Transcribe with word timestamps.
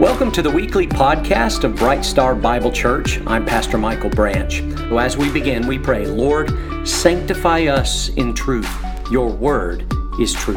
Welcome 0.00 0.32
to 0.32 0.40
the 0.40 0.50
weekly 0.50 0.86
podcast 0.86 1.62
of 1.62 1.76
Bright 1.76 2.06
Star 2.06 2.34
Bible 2.34 2.72
Church. 2.72 3.20
I'm 3.26 3.44
Pastor 3.44 3.76
Michael 3.76 4.08
Branch. 4.08 4.62
As 4.92 5.18
we 5.18 5.30
begin, 5.30 5.66
we 5.66 5.78
pray, 5.78 6.06
Lord, 6.06 6.88
sanctify 6.88 7.66
us 7.66 8.08
in 8.14 8.32
truth. 8.32 8.66
Your 9.10 9.28
word 9.28 9.84
is 10.18 10.32
truth. 10.32 10.56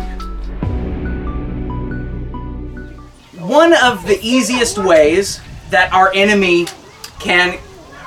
One 3.38 3.74
of 3.84 4.08
the 4.08 4.18
easiest 4.22 4.78
ways 4.78 5.42
that 5.72 5.92
our 5.92 6.10
enemy 6.14 6.68
can 7.20 7.60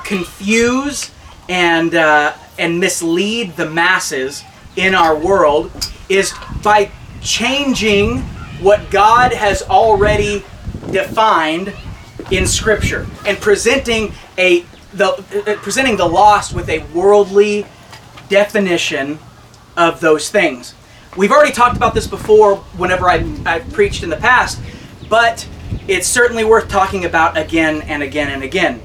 confuse 0.03 1.11
and 1.49 1.93
uh, 1.93 2.33
and 2.57 2.79
mislead 2.79 3.55
the 3.57 3.69
masses 3.69 4.43
in 4.75 4.95
our 4.95 5.15
world 5.15 5.69
is 6.09 6.33
by 6.63 6.89
changing 7.21 8.21
what 8.59 8.89
God 8.89 9.33
has 9.33 9.61
already 9.61 10.43
defined 10.91 11.73
in 12.31 12.45
Scripture 12.47 13.07
and 13.25 13.37
presenting 13.39 14.13
a 14.37 14.65
the 14.93 15.09
uh, 15.09 15.55
presenting 15.61 15.97
the 15.97 16.07
lost 16.07 16.53
with 16.53 16.69
a 16.69 16.79
worldly 16.93 17.65
definition 18.29 19.19
of 19.75 19.99
those 19.99 20.29
things. 20.29 20.73
We've 21.15 21.31
already 21.31 21.51
talked 21.51 21.77
about 21.77 21.93
this 21.93 22.07
before 22.07 22.57
whenever 22.77 23.09
I, 23.09 23.25
I've 23.45 23.71
preached 23.73 24.03
in 24.03 24.09
the 24.09 24.17
past, 24.17 24.61
but 25.09 25.47
it's 25.87 26.07
certainly 26.07 26.43
worth 26.43 26.69
talking 26.69 27.05
about 27.05 27.37
again 27.37 27.81
and 27.83 28.03
again 28.03 28.29
and 28.29 28.43
again. 28.43 28.81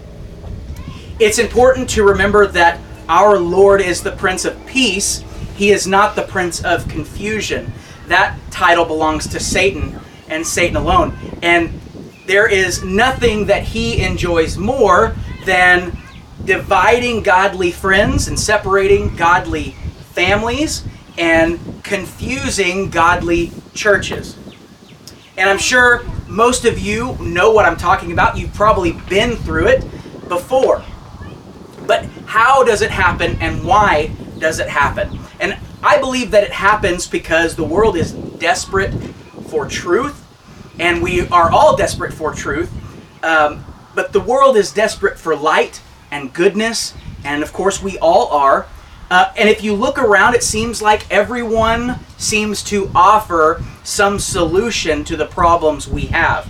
It's 1.19 1.38
important 1.38 1.88
to 1.91 2.05
remember 2.05 2.46
that 2.48 2.80
our 3.08 3.38
Lord 3.38 3.80
is 3.80 4.02
the 4.02 4.12
Prince 4.12 4.44
of 4.44 4.64
Peace. 4.66 5.24
He 5.56 5.70
is 5.70 5.86
not 5.86 6.16
the 6.16 6.22
Prince 6.22 6.64
of 6.64 6.88
Confusion. 6.88 7.72
That 8.08 8.38
title 8.50 8.84
belongs 8.84 9.27
to 9.28 9.41
Satan 9.41 10.00
and 10.28 10.46
Satan 10.46 10.77
alone. 10.77 11.16
And 11.42 11.78
there 12.26 12.48
is 12.48 12.82
nothing 12.84 13.46
that 13.46 13.62
he 13.62 14.02
enjoys 14.02 14.56
more 14.56 15.14
than 15.44 15.97
dividing 16.44 17.22
godly 17.22 17.70
friends 17.70 18.28
and 18.28 18.38
separating 18.38 19.14
godly 19.16 19.70
families 20.12 20.84
and 21.19 21.58
confusing 21.82 22.91
godly 22.91 23.52
churches. 23.74 24.36
And 25.36 25.48
I'm 25.48 25.58
sure 25.58 26.05
most 26.28 26.64
of 26.64 26.78
you 26.78 27.16
know 27.20 27.52
what 27.52 27.64
I'm 27.64 27.77
talking 27.77 28.12
about. 28.12 28.36
You've 28.36 28.54
probably 28.54 28.92
been 28.92 29.36
through 29.36 29.69
it 29.69 29.82
before. 30.28 30.82
But 31.86 32.04
how 32.27 32.64
does 32.64 32.82
it 32.82 32.91
happen 32.91 33.36
and 33.41 33.64
why 33.64 34.14
does 34.38 34.60
it 34.60 34.69
happen? 34.69 35.19
And 35.41 35.58
I 35.82 35.98
believe 35.98 36.30
that 36.30 36.44
it 36.44 36.52
happens 36.52 37.06
because 37.06 37.56
the 37.56 37.64
world 37.64 37.97
is 37.97 38.12
desperate 38.12 38.92
for 39.48 39.66
truth, 39.66 40.22
and 40.78 41.03
we 41.03 41.27
are 41.28 41.51
all 41.51 41.77
desperate 41.77 42.12
for 42.12 42.33
truth. 42.33 42.73
Um, 43.23 43.65
but 43.95 44.12
the 44.12 44.20
world 44.20 44.56
is 44.56 44.73
desperate 44.73 45.19
for 45.19 45.37
light 45.37 45.81
and 46.11 46.33
goodness, 46.33 46.95
and 47.25 47.42
of 47.42 47.53
course, 47.53 47.83
we 47.83 47.98
all 47.98 48.28
are. 48.28 48.67
Uh, 49.11 49.33
and 49.37 49.48
if 49.48 49.62
you 49.62 49.75
look 49.75 49.98
around, 49.98 50.34
it 50.34 50.43
seems 50.43 50.81
like 50.81 51.11
everyone 51.11 51.98
seems 52.17 52.62
to 52.62 52.91
offer 52.95 53.62
some 53.84 54.19
solution 54.19 55.05
to 55.05 55.17
the 55.17 55.27
problems 55.27 55.87
we 55.87 56.06
have. 56.06 56.48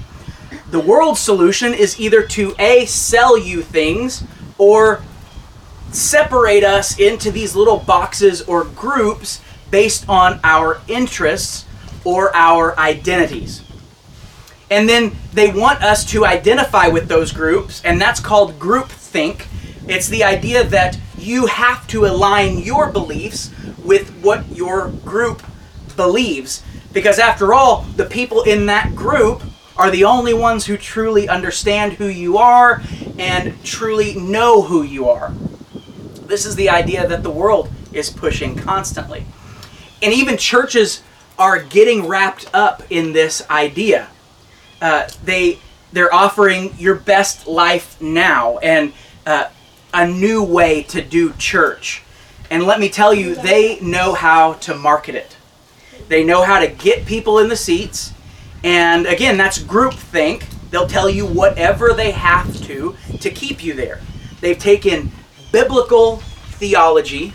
The 0.70 0.80
world's 0.80 1.20
solution 1.20 1.74
is 1.74 2.00
either 2.00 2.22
to 2.28 2.54
A, 2.58 2.86
sell 2.86 3.36
you 3.36 3.62
things, 3.62 4.24
or 4.58 5.02
separate 5.90 6.64
us 6.64 6.98
into 6.98 7.30
these 7.30 7.54
little 7.54 7.78
boxes 7.78 8.42
or 8.42 8.64
groups 8.64 9.40
based 9.70 10.08
on 10.08 10.40
our 10.44 10.80
interests 10.88 11.66
or 12.04 12.34
our 12.34 12.78
identities. 12.78 13.61
And 14.72 14.88
then 14.88 15.12
they 15.34 15.52
want 15.52 15.82
us 15.82 16.02
to 16.12 16.24
identify 16.24 16.88
with 16.88 17.06
those 17.06 17.30
groups, 17.30 17.82
and 17.84 18.00
that's 18.00 18.20
called 18.20 18.58
groupthink. 18.58 19.44
It's 19.86 20.08
the 20.08 20.24
idea 20.24 20.64
that 20.64 20.98
you 21.18 21.44
have 21.44 21.86
to 21.88 22.06
align 22.06 22.56
your 22.56 22.90
beliefs 22.90 23.50
with 23.84 24.08
what 24.22 24.50
your 24.50 24.88
group 25.04 25.42
believes. 25.94 26.62
Because 26.90 27.18
after 27.18 27.52
all, 27.52 27.82
the 27.96 28.06
people 28.06 28.44
in 28.44 28.64
that 28.64 28.96
group 28.96 29.42
are 29.76 29.90
the 29.90 30.04
only 30.04 30.32
ones 30.32 30.64
who 30.64 30.78
truly 30.78 31.28
understand 31.28 31.92
who 31.92 32.06
you 32.06 32.38
are 32.38 32.80
and 33.18 33.62
truly 33.62 34.14
know 34.14 34.62
who 34.62 34.82
you 34.82 35.06
are. 35.10 35.34
This 36.22 36.46
is 36.46 36.56
the 36.56 36.70
idea 36.70 37.06
that 37.06 37.22
the 37.22 37.30
world 37.30 37.70
is 37.92 38.08
pushing 38.08 38.56
constantly. 38.56 39.26
And 40.00 40.14
even 40.14 40.38
churches 40.38 41.02
are 41.38 41.62
getting 41.62 42.08
wrapped 42.08 42.48
up 42.54 42.82
in 42.88 43.12
this 43.12 43.46
idea. 43.50 44.08
Uh, 44.82 45.08
they 45.24 45.58
they're 45.92 46.12
offering 46.12 46.74
your 46.76 46.96
best 46.96 47.46
life 47.46 48.00
now 48.00 48.58
and 48.58 48.92
uh, 49.24 49.48
a 49.94 50.06
new 50.06 50.42
way 50.42 50.82
to 50.82 51.00
do 51.00 51.32
church. 51.34 52.02
And 52.50 52.64
let 52.64 52.80
me 52.80 52.88
tell 52.88 53.14
you, 53.14 53.34
they 53.34 53.78
know 53.80 54.14
how 54.14 54.54
to 54.54 54.74
market 54.74 55.14
it. 55.14 55.36
They 56.08 56.24
know 56.24 56.42
how 56.42 56.58
to 56.58 56.66
get 56.66 57.06
people 57.06 57.38
in 57.38 57.48
the 57.48 57.56
seats. 57.56 58.12
And 58.64 59.06
again, 59.06 59.36
that's 59.36 59.58
groupthink. 59.58 60.44
They'll 60.70 60.86
tell 60.86 61.08
you 61.08 61.26
whatever 61.26 61.92
they 61.92 62.10
have 62.10 62.60
to 62.64 62.96
to 63.20 63.30
keep 63.30 63.62
you 63.62 63.74
there. 63.74 64.00
They've 64.40 64.58
taken 64.58 65.12
biblical 65.52 66.16
theology 66.16 67.34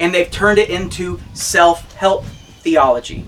and 0.00 0.14
they've 0.14 0.30
turned 0.30 0.58
it 0.58 0.70
into 0.70 1.20
self 1.34 1.92
help 1.94 2.24
theology. 2.24 3.26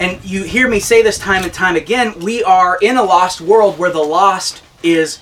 And 0.00 0.24
you 0.24 0.44
hear 0.44 0.68
me 0.68 0.78
say 0.78 1.02
this 1.02 1.18
time 1.18 1.42
and 1.42 1.52
time 1.52 1.74
again 1.74 2.20
we 2.20 2.42
are 2.44 2.78
in 2.80 2.96
a 2.96 3.02
lost 3.02 3.40
world 3.40 3.78
where 3.78 3.90
the 3.90 3.98
lost 3.98 4.62
is 4.82 5.20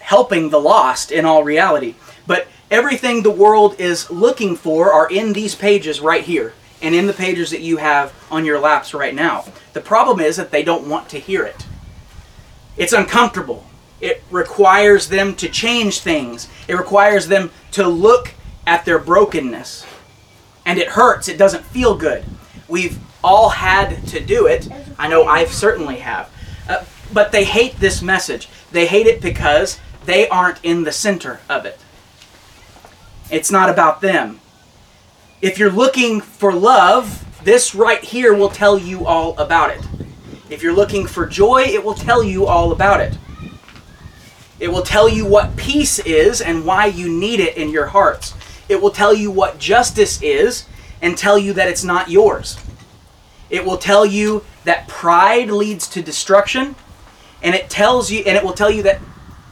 helping 0.00 0.50
the 0.50 0.60
lost 0.60 1.12
in 1.12 1.24
all 1.24 1.44
reality. 1.44 1.94
But 2.26 2.48
everything 2.70 3.22
the 3.22 3.30
world 3.30 3.78
is 3.78 4.10
looking 4.10 4.56
for 4.56 4.92
are 4.92 5.10
in 5.10 5.32
these 5.32 5.54
pages 5.54 6.00
right 6.00 6.24
here 6.24 6.54
and 6.80 6.94
in 6.94 7.06
the 7.06 7.12
pages 7.12 7.50
that 7.50 7.60
you 7.60 7.76
have 7.76 8.12
on 8.30 8.44
your 8.44 8.58
laps 8.58 8.94
right 8.94 9.14
now. 9.14 9.44
The 9.72 9.80
problem 9.80 10.20
is 10.20 10.36
that 10.36 10.50
they 10.50 10.62
don't 10.62 10.88
want 10.88 11.08
to 11.10 11.18
hear 11.18 11.44
it. 11.44 11.66
It's 12.76 12.92
uncomfortable. 12.92 13.66
It 14.00 14.22
requires 14.30 15.08
them 15.08 15.36
to 15.36 15.48
change 15.48 16.00
things. 16.00 16.48
It 16.66 16.74
requires 16.74 17.28
them 17.28 17.50
to 17.72 17.86
look 17.86 18.34
at 18.66 18.84
their 18.84 18.98
brokenness. 18.98 19.86
And 20.66 20.78
it 20.78 20.88
hurts. 20.88 21.28
It 21.28 21.38
doesn't 21.38 21.64
feel 21.64 21.96
good. 21.96 22.24
We've 22.72 22.98
all 23.22 23.50
had 23.50 24.06
to 24.06 24.18
do 24.18 24.46
it. 24.46 24.66
I 24.98 25.06
know 25.06 25.24
I've 25.24 25.52
certainly 25.52 25.98
have. 25.98 26.32
Uh, 26.66 26.82
but 27.12 27.30
they 27.30 27.44
hate 27.44 27.78
this 27.78 28.00
message. 28.00 28.48
They 28.70 28.86
hate 28.86 29.06
it 29.06 29.20
because 29.20 29.78
they 30.06 30.26
aren't 30.26 30.64
in 30.64 30.84
the 30.84 30.90
center 30.90 31.40
of 31.50 31.66
it. 31.66 31.78
It's 33.30 33.50
not 33.50 33.68
about 33.68 34.00
them. 34.00 34.40
If 35.42 35.58
you're 35.58 35.70
looking 35.70 36.22
for 36.22 36.54
love, 36.54 37.26
this 37.44 37.74
right 37.74 38.02
here 38.02 38.32
will 38.32 38.48
tell 38.48 38.78
you 38.78 39.04
all 39.04 39.36
about 39.36 39.68
it. 39.68 39.86
If 40.48 40.62
you're 40.62 40.72
looking 40.72 41.06
for 41.06 41.26
joy, 41.26 41.64
it 41.64 41.84
will 41.84 41.92
tell 41.92 42.24
you 42.24 42.46
all 42.46 42.72
about 42.72 43.00
it. 43.00 43.18
It 44.58 44.68
will 44.68 44.80
tell 44.80 45.10
you 45.10 45.26
what 45.26 45.56
peace 45.56 45.98
is 45.98 46.40
and 46.40 46.64
why 46.64 46.86
you 46.86 47.10
need 47.10 47.38
it 47.38 47.58
in 47.58 47.68
your 47.68 47.88
hearts. 47.88 48.32
It 48.70 48.80
will 48.80 48.92
tell 48.92 49.12
you 49.12 49.30
what 49.30 49.58
justice 49.58 50.22
is 50.22 50.64
and 51.02 51.18
tell 51.18 51.36
you 51.36 51.52
that 51.52 51.68
it's 51.68 51.84
not 51.84 52.08
yours. 52.08 52.58
It 53.50 53.66
will 53.66 53.76
tell 53.76 54.06
you 54.06 54.44
that 54.64 54.88
pride 54.88 55.50
leads 55.50 55.86
to 55.88 56.02
destruction 56.02 56.74
and 57.42 57.54
it 57.54 57.68
tells 57.68 58.10
you 58.10 58.20
and 58.20 58.36
it 58.36 58.42
will 58.44 58.54
tell 58.54 58.70
you 58.70 58.82
that 58.84 59.00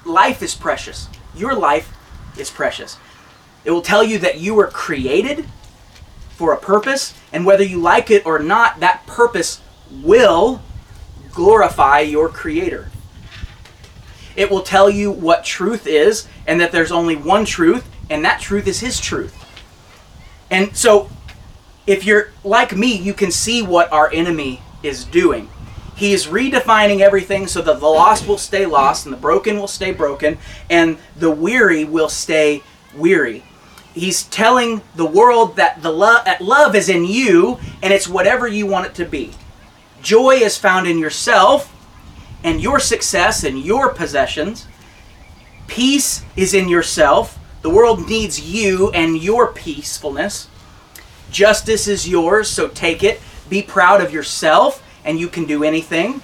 life 0.06 0.42
is 0.42 0.54
precious. 0.54 1.08
Your 1.34 1.54
life 1.54 1.92
is 2.38 2.48
precious. 2.48 2.96
It 3.64 3.72
will 3.72 3.82
tell 3.82 4.02
you 4.02 4.18
that 4.20 4.40
you 4.40 4.54
were 4.54 4.68
created 4.68 5.44
for 6.30 6.54
a 6.54 6.56
purpose 6.56 7.12
and 7.32 7.44
whether 7.44 7.64
you 7.64 7.78
like 7.78 8.10
it 8.10 8.24
or 8.24 8.38
not, 8.38 8.80
that 8.80 9.04
purpose 9.06 9.60
will 9.90 10.62
glorify 11.32 12.00
your 12.00 12.28
creator. 12.28 12.90
It 14.36 14.50
will 14.50 14.62
tell 14.62 14.88
you 14.88 15.10
what 15.10 15.44
truth 15.44 15.86
is 15.86 16.26
and 16.46 16.60
that 16.60 16.72
there's 16.72 16.92
only 16.92 17.16
one 17.16 17.44
truth, 17.44 17.88
and 18.08 18.24
that 18.24 18.40
truth 18.40 18.66
is 18.66 18.80
His 18.80 19.00
truth. 19.00 19.36
And 20.50 20.76
so, 20.76 21.10
if 21.86 22.04
you're 22.04 22.32
like 22.44 22.76
me, 22.76 22.96
you 22.96 23.14
can 23.14 23.30
see 23.30 23.62
what 23.62 23.92
our 23.92 24.10
enemy 24.12 24.62
is 24.82 25.04
doing. 25.04 25.48
He 25.96 26.12
is 26.12 26.26
redefining 26.26 27.00
everything 27.00 27.46
so 27.46 27.60
that 27.62 27.80
the 27.80 27.86
lost 27.86 28.26
will 28.26 28.38
stay 28.38 28.64
lost, 28.64 29.04
and 29.04 29.12
the 29.12 29.18
broken 29.18 29.58
will 29.58 29.68
stay 29.68 29.92
broken, 29.92 30.38
and 30.70 30.98
the 31.16 31.30
weary 31.30 31.84
will 31.84 32.08
stay 32.08 32.62
weary. 32.94 33.44
He's 33.92 34.22
telling 34.24 34.82
the 34.94 35.04
world 35.04 35.56
that 35.56 35.82
the 35.82 35.90
love, 35.90 36.24
that 36.24 36.40
love 36.40 36.74
is 36.74 36.88
in 36.88 37.04
you, 37.04 37.58
and 37.82 37.92
it's 37.92 38.08
whatever 38.08 38.46
you 38.46 38.66
want 38.66 38.86
it 38.86 38.94
to 38.94 39.04
be. 39.04 39.32
Joy 40.00 40.36
is 40.36 40.56
found 40.56 40.86
in 40.86 40.98
yourself, 40.98 41.76
and 42.42 42.60
your 42.60 42.80
success 42.80 43.44
and 43.44 43.58
your 43.58 43.92
possessions. 43.92 44.66
Peace 45.66 46.24
is 46.36 46.54
in 46.54 46.68
yourself. 46.68 47.38
The 47.62 47.70
world 47.70 48.08
needs 48.08 48.40
you 48.40 48.90
and 48.92 49.22
your 49.22 49.52
peacefulness. 49.52 50.48
Justice 51.30 51.86
is 51.88 52.08
yours, 52.08 52.48
so 52.48 52.68
take 52.68 53.02
it. 53.04 53.20
Be 53.48 53.62
proud 53.62 54.00
of 54.00 54.12
yourself, 54.12 54.82
and 55.04 55.18
you 55.18 55.28
can 55.28 55.44
do 55.44 55.64
anything. 55.64 56.22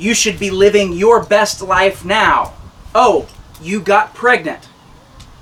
you 0.00 0.14
should 0.14 0.38
be 0.38 0.50
living 0.50 0.94
your 0.94 1.22
best 1.22 1.60
life 1.60 2.04
now. 2.04 2.54
Oh, 2.94 3.28
you 3.60 3.80
got 3.80 4.14
pregnant. 4.14 4.68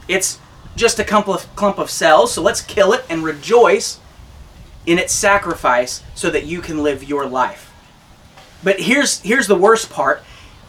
It's 0.09 0.39
just 0.75 0.99
a 0.99 1.05
clump 1.05 1.29
of, 1.29 1.55
clump 1.55 1.79
of 1.79 1.91
cells, 1.91 2.33
so 2.33 2.43
let's 2.43 2.61
kill 2.61 2.93
it 2.93 3.05
and 3.09 3.23
rejoice 3.23 4.01
in 4.85 4.99
its 4.99 5.13
sacrifice 5.15 6.03
so 6.15 6.29
that 6.31 6.47
you 6.47 6.61
can 6.61 6.83
live 6.83 7.05
your 7.05 7.25
life. 7.27 7.73
But 8.65 8.81
here's, 8.81 9.21
here's 9.21 9.47
the 9.47 9.55
worst 9.55 9.91
part 9.91 10.23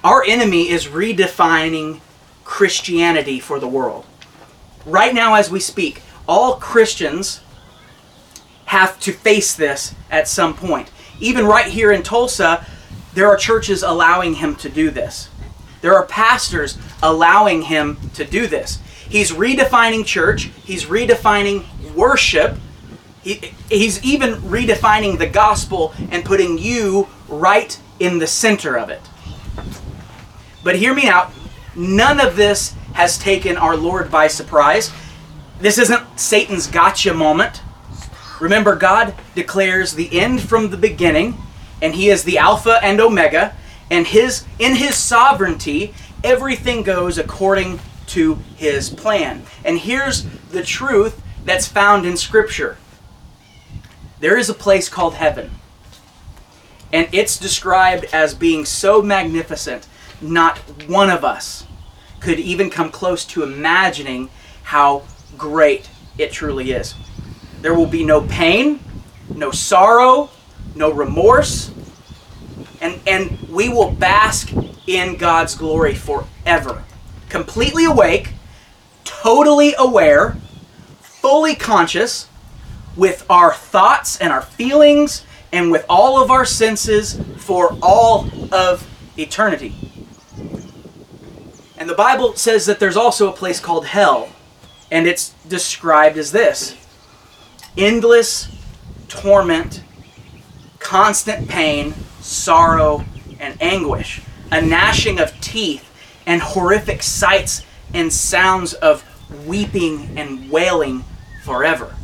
our 0.04 0.24
enemy 0.24 0.70
is 0.70 0.86
redefining 0.86 2.00
Christianity 2.46 3.40
for 3.40 3.60
the 3.60 3.68
world. 3.68 4.06
Right 4.86 5.14
now, 5.14 5.34
as 5.34 5.50
we 5.50 5.60
speak, 5.60 6.04
all 6.28 6.56
Christians 6.56 7.42
have 8.70 9.00
to 9.00 9.12
face 9.12 9.56
this 9.56 9.96
at 10.12 10.28
some 10.28 10.54
point. 10.54 10.92
Even 11.20 11.48
right 11.48 11.66
here 11.66 11.92
in 11.92 12.04
Tulsa, 12.04 12.64
there 13.16 13.26
are 13.28 13.36
churches 13.36 13.82
allowing 13.82 14.36
him 14.36 14.56
to 14.58 14.70
do 14.70 14.92
this. 14.92 15.28
There 15.82 15.96
are 15.96 16.06
pastors 16.06 16.78
allowing 17.02 17.64
him 17.64 17.98
to 18.14 18.24
do 18.24 18.46
this. 18.46 18.78
He's 19.10 19.32
redefining 19.32 20.06
church, 20.06 20.52
he's 20.64 20.86
redefining 20.86 21.66
worship, 21.96 22.60
he, 23.24 23.54
he's 23.70 24.04
even 24.04 24.36
redefining 24.36 25.18
the 25.18 25.26
gospel 25.26 25.96
and 26.12 26.24
putting 26.24 26.60
you 26.60 27.08
right 27.28 27.80
in 28.00 28.20
the 28.20 28.28
center 28.28 28.78
of 28.78 28.92
it. 28.92 29.02
But 30.64 30.76
hear 30.76 30.94
me 30.94 31.08
out. 31.08 31.32
None 31.76 32.20
of 32.20 32.36
this 32.36 32.76
has 32.94 33.18
taken 33.18 33.58
our 33.58 33.76
Lord 33.76 34.12
by 34.12 34.28
surprise. 34.28 34.92
This 35.60 35.80
isn't 35.80 36.20
Satan's 36.20 36.68
gotcha 36.68 37.16
moment. 37.16 37.64
Remember, 38.40 38.76
God 38.76 39.16
declares 39.36 39.94
the 39.94 40.20
end 40.20 40.42
from 40.42 40.70
the 40.70 40.78
beginning, 40.78 41.38
and 41.82 41.96
He 41.96 42.10
is 42.10 42.24
the 42.24 42.38
Alpha 42.38 42.80
and 42.82 43.00
Omega, 43.00 43.56
and 43.92 44.08
His 44.08 44.46
in 44.60 44.76
His 44.76 44.96
sovereignty, 44.96 45.94
everything 46.24 46.84
goes 46.84 47.18
according 47.18 47.80
to 48.08 48.36
His 48.56 48.90
plan. 48.90 49.44
And 49.64 49.80
here's 49.80 50.24
the 50.52 50.64
truth 50.64 51.22
that's 51.46 51.68
found 51.68 52.06
in 52.06 52.18
Scripture. 52.18 52.78
There 54.20 54.38
is 54.38 54.50
a 54.50 54.54
place 54.54 54.90
called 54.90 55.16
heaven. 55.16 55.52
And 56.92 57.08
it's 57.12 57.38
described 57.38 58.06
as 58.12 58.34
being 58.34 58.66
so 58.66 59.02
magnificent, 59.02 59.88
not 60.22 60.58
one 60.88 61.10
of 61.10 61.24
us 61.24 61.66
could 62.20 62.40
even 62.40 62.70
come 62.70 62.90
close 62.90 63.24
to 63.26 63.44
imagining 63.44 64.30
how 64.64 65.04
great 65.38 65.90
it 66.18 66.32
truly 66.32 66.72
is. 66.72 66.96
There 67.62 67.74
will 67.74 67.88
be 67.88 68.04
no 68.06 68.22
pain, 68.22 68.80
no 69.30 69.52
sorrow, 69.52 70.30
no 70.76 70.92
remorse, 70.92 71.72
and, 72.82 73.00
and 73.06 73.38
we 73.50 73.70
will 73.70 73.92
bask 73.92 74.52
in 74.88 75.18
God's 75.18 75.56
glory 75.56 75.94
forever. 75.94 76.84
Completely 77.28 77.86
awake, 77.86 78.34
totally 79.04 79.76
aware, 79.78 80.38
fully 81.02 81.56
conscious, 81.56 82.28
with 82.96 83.26
our 83.30 83.54
thoughts 83.54 84.20
and 84.20 84.32
our 84.32 84.42
feelings 84.42 85.26
and 85.52 85.72
with 85.72 85.86
all 85.88 86.22
of 86.22 86.30
our 86.30 86.46
senses 86.46 87.20
for 87.38 87.78
all 87.82 88.30
of 88.52 88.88
eternity. 89.18 89.74
And 91.78 91.90
the 91.90 91.96
Bible 91.96 92.36
says 92.36 92.66
that 92.66 92.80
there's 92.80 92.98
also 92.98 93.30
a 93.30 93.32
place 93.32 93.60
called 93.60 93.86
hell, 93.86 94.30
and 94.92 95.08
it's 95.08 95.30
described 95.48 96.18
as 96.18 96.32
this 96.32 96.76
endless 97.80 98.52
torment, 99.08 99.84
constant 100.80 101.48
pain, 101.48 101.94
sorrow, 102.20 103.06
and 103.40 103.60
anguish, 103.62 104.22
a 104.52 104.62
gnashing 104.62 105.20
of 105.20 105.40
teeth, 105.40 105.86
and 106.26 106.42
horrific 106.42 107.02
sights 107.02 107.66
and 107.94 108.12
sounds 108.12 108.74
of 108.74 109.04
weeping 109.48 110.18
and 110.18 110.52
wailing 110.52 111.04
forever. 111.44 111.96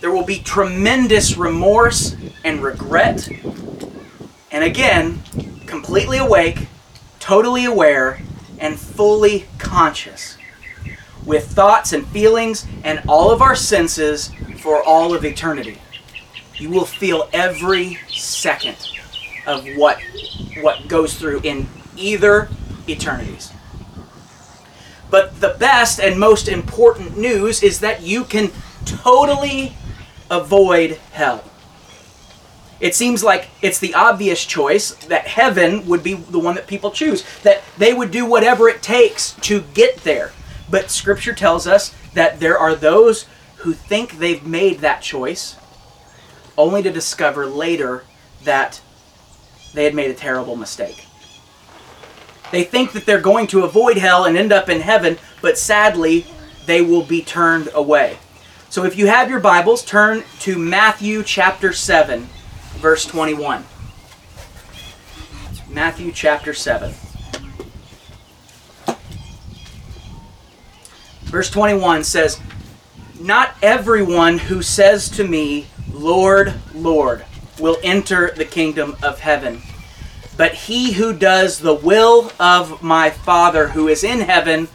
There 0.00 0.10
will 0.10 0.24
be 0.24 0.38
tremendous 0.38 1.36
remorse 1.36 2.16
and 2.44 2.62
regret. 2.62 3.28
And 4.50 4.64
again, 4.64 5.22
completely 5.66 6.18
awake, 6.18 6.68
totally 7.18 7.64
aware, 7.64 8.22
and 8.58 8.78
fully 8.78 9.46
conscious, 9.58 10.38
with 11.30 11.46
thoughts 11.46 11.92
and 11.92 12.04
feelings 12.08 12.66
and 12.82 13.00
all 13.06 13.30
of 13.30 13.40
our 13.40 13.54
senses 13.54 14.32
for 14.58 14.82
all 14.82 15.14
of 15.14 15.24
eternity. 15.24 15.78
You 16.56 16.70
will 16.70 16.84
feel 16.84 17.30
every 17.32 17.98
second 18.08 18.76
of 19.46 19.64
what, 19.76 20.00
what 20.60 20.88
goes 20.88 21.14
through 21.14 21.42
in 21.44 21.68
either 21.96 22.48
eternities. 22.88 23.52
But 25.08 25.40
the 25.40 25.56
best 25.58 26.00
and 26.00 26.18
most 26.18 26.48
important 26.48 27.16
news 27.16 27.62
is 27.62 27.78
that 27.78 28.02
you 28.02 28.24
can 28.24 28.50
totally 28.84 29.76
avoid 30.32 30.98
hell. 31.12 31.44
It 32.80 32.96
seems 32.96 33.22
like 33.22 33.50
it's 33.62 33.78
the 33.78 33.94
obvious 33.94 34.44
choice 34.44 34.94
that 35.06 35.28
heaven 35.28 35.86
would 35.86 36.02
be 36.02 36.14
the 36.14 36.40
one 36.40 36.56
that 36.56 36.66
people 36.66 36.90
choose, 36.90 37.24
that 37.44 37.62
they 37.78 37.94
would 37.94 38.10
do 38.10 38.26
whatever 38.26 38.68
it 38.68 38.82
takes 38.82 39.34
to 39.42 39.60
get 39.74 39.98
there. 39.98 40.32
But 40.70 40.90
Scripture 40.90 41.34
tells 41.34 41.66
us 41.66 41.94
that 42.14 42.40
there 42.40 42.58
are 42.58 42.74
those 42.74 43.26
who 43.56 43.72
think 43.72 44.18
they've 44.18 44.46
made 44.46 44.78
that 44.78 45.02
choice, 45.02 45.56
only 46.56 46.82
to 46.82 46.90
discover 46.90 47.46
later 47.46 48.04
that 48.44 48.80
they 49.74 49.84
had 49.84 49.94
made 49.94 50.10
a 50.10 50.14
terrible 50.14 50.56
mistake. 50.56 51.06
They 52.50 52.64
think 52.64 52.92
that 52.92 53.06
they're 53.06 53.20
going 53.20 53.46
to 53.48 53.64
avoid 53.64 53.96
hell 53.96 54.24
and 54.24 54.36
end 54.36 54.52
up 54.52 54.68
in 54.68 54.80
heaven, 54.80 55.18
but 55.40 55.58
sadly, 55.58 56.26
they 56.66 56.82
will 56.82 57.04
be 57.04 57.22
turned 57.22 57.68
away. 57.74 58.18
So 58.70 58.84
if 58.84 58.96
you 58.96 59.06
have 59.06 59.30
your 59.30 59.40
Bibles, 59.40 59.84
turn 59.84 60.24
to 60.40 60.58
Matthew 60.58 61.22
chapter 61.22 61.72
7, 61.72 62.28
verse 62.78 63.04
21. 63.04 63.64
Matthew 65.68 66.12
chapter 66.12 66.52
7. 66.54 66.92
Verse 71.30 71.48
21 71.48 72.02
says, 72.02 72.40
Not 73.20 73.54
everyone 73.62 74.36
who 74.36 74.62
says 74.62 75.08
to 75.10 75.22
me, 75.22 75.68
Lord, 75.92 76.54
Lord, 76.74 77.24
will 77.60 77.76
enter 77.84 78.32
the 78.32 78.44
kingdom 78.44 78.96
of 79.00 79.20
heaven, 79.20 79.62
but 80.36 80.54
he 80.54 80.94
who 80.94 81.12
does 81.12 81.60
the 81.60 81.74
will 81.74 82.32
of 82.40 82.82
my 82.82 83.10
Father 83.10 83.68
who 83.68 83.86
is 83.86 84.02
in 84.02 84.20
heaven 84.20 84.66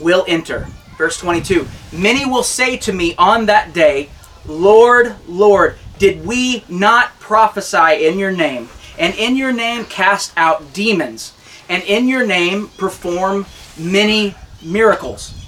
will 0.00 0.24
enter. 0.26 0.66
Verse 0.98 1.16
22 1.18 1.68
Many 1.92 2.26
will 2.26 2.42
say 2.42 2.76
to 2.78 2.92
me 2.92 3.14
on 3.16 3.46
that 3.46 3.72
day, 3.72 4.10
Lord, 4.46 5.14
Lord, 5.28 5.76
did 6.00 6.26
we 6.26 6.64
not 6.68 7.20
prophesy 7.20 8.04
in 8.04 8.18
your 8.18 8.32
name, 8.32 8.68
and 8.98 9.14
in 9.14 9.36
your 9.36 9.52
name 9.52 9.84
cast 9.84 10.32
out 10.36 10.72
demons, 10.72 11.34
and 11.68 11.84
in 11.84 12.08
your 12.08 12.26
name 12.26 12.66
perform 12.78 13.46
many 13.78 14.34
miracles? 14.60 15.43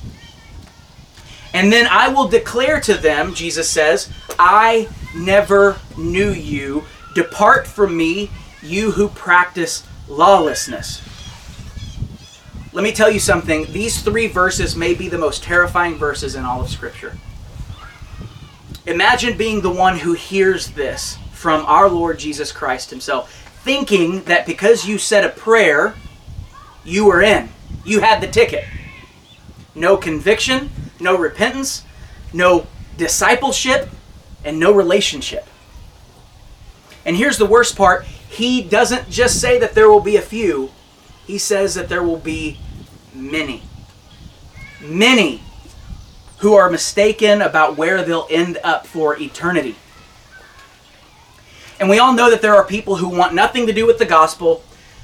And 1.56 1.72
then 1.72 1.86
I 1.86 2.08
will 2.08 2.28
declare 2.28 2.82
to 2.82 2.92
them, 2.92 3.32
Jesus 3.32 3.66
says, 3.66 4.12
I 4.38 4.90
never 5.16 5.78
knew 5.96 6.30
you. 6.30 6.84
Depart 7.14 7.66
from 7.66 7.96
me, 7.96 8.30
you 8.62 8.90
who 8.90 9.08
practice 9.08 9.82
lawlessness. 10.06 11.00
Let 12.74 12.82
me 12.82 12.92
tell 12.92 13.10
you 13.10 13.18
something. 13.18 13.72
These 13.72 14.02
three 14.02 14.26
verses 14.26 14.76
may 14.76 14.92
be 14.92 15.08
the 15.08 15.16
most 15.16 15.44
terrifying 15.44 15.94
verses 15.94 16.34
in 16.34 16.44
all 16.44 16.60
of 16.60 16.68
Scripture. 16.68 17.16
Imagine 18.84 19.38
being 19.38 19.62
the 19.62 19.70
one 19.70 20.00
who 20.00 20.12
hears 20.12 20.72
this 20.72 21.16
from 21.32 21.64
our 21.64 21.88
Lord 21.88 22.18
Jesus 22.18 22.52
Christ 22.52 22.90
Himself, 22.90 23.32
thinking 23.64 24.24
that 24.24 24.44
because 24.44 24.86
you 24.86 24.98
said 24.98 25.24
a 25.24 25.30
prayer, 25.30 25.94
you 26.84 27.06
were 27.06 27.22
in. 27.22 27.48
You 27.82 28.00
had 28.00 28.20
the 28.20 28.28
ticket. 28.28 28.66
No 29.74 29.96
conviction, 29.96 30.68
no 31.00 31.16
repentance, 31.16 31.84
no 32.32 32.66
discipleship, 32.96 33.88
and 34.44 34.58
no 34.58 34.72
relationship. 34.72 35.46
And 37.04 37.16
here's 37.16 37.38
the 37.38 37.46
worst 37.46 37.76
part 37.76 38.04
He 38.04 38.62
doesn't 38.62 39.08
just 39.10 39.40
say 39.40 39.58
that 39.58 39.74
there 39.74 39.88
will 39.88 40.00
be 40.00 40.16
a 40.16 40.22
few, 40.22 40.70
He 41.26 41.38
says 41.38 41.74
that 41.74 41.88
there 41.88 42.02
will 42.02 42.18
be 42.18 42.58
many. 43.14 43.62
Many 44.80 45.42
who 46.38 46.54
are 46.54 46.68
mistaken 46.68 47.40
about 47.40 47.76
where 47.76 48.02
they'll 48.02 48.26
end 48.30 48.58
up 48.62 48.86
for 48.86 49.18
eternity. 49.18 49.74
And 51.78 51.88
we 51.88 51.98
all 51.98 52.12
know 52.12 52.30
that 52.30 52.42
there 52.42 52.54
are 52.54 52.64
people 52.64 52.96
who 52.96 53.08
want 53.08 53.34
nothing 53.34 53.66
to 53.66 53.72
do 53.72 53.86
with 53.86 53.98
the 53.98 54.04
gospel. 54.04 54.62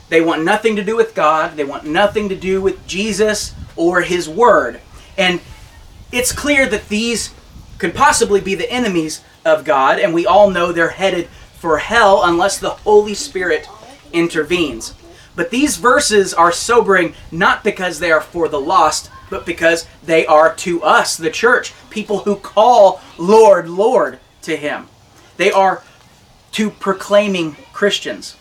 They 0.08 0.20
want 0.20 0.44
nothing 0.44 0.76
to 0.76 0.84
do 0.84 0.96
with 0.96 1.14
God. 1.14 1.56
They 1.56 1.64
want 1.64 1.84
nothing 1.84 2.28
to 2.28 2.36
do 2.36 2.60
with 2.60 2.86
Jesus 2.86 3.54
or 3.76 4.02
His 4.02 4.28
Word. 4.28 4.80
And 5.16 5.40
it's 6.12 6.32
clear 6.32 6.68
that 6.68 6.88
these 6.88 7.32
can 7.78 7.90
possibly 7.90 8.40
be 8.40 8.54
the 8.54 8.70
enemies 8.70 9.24
of 9.44 9.64
God, 9.64 9.98
and 9.98 10.14
we 10.14 10.26
all 10.26 10.50
know 10.50 10.70
they're 10.70 10.90
headed 10.90 11.26
for 11.58 11.78
hell 11.78 12.22
unless 12.22 12.58
the 12.58 12.70
Holy 12.70 13.14
Spirit 13.14 13.68
intervenes. 14.12 14.94
But 15.34 15.50
these 15.50 15.78
verses 15.78 16.34
are 16.34 16.52
sobering 16.52 17.14
not 17.30 17.64
because 17.64 17.98
they 17.98 18.12
are 18.12 18.20
for 18.20 18.48
the 18.48 18.60
lost, 18.60 19.10
but 19.30 19.46
because 19.46 19.86
they 20.04 20.26
are 20.26 20.54
to 20.56 20.82
us, 20.82 21.16
the 21.16 21.30
church, 21.30 21.72
people 21.88 22.18
who 22.20 22.36
call 22.36 23.00
Lord, 23.16 23.68
Lord 23.68 24.20
to 24.42 24.56
Him. 24.56 24.88
They 25.38 25.50
are 25.50 25.82
to 26.52 26.70
proclaiming 26.70 27.56
Christians. 27.72 28.36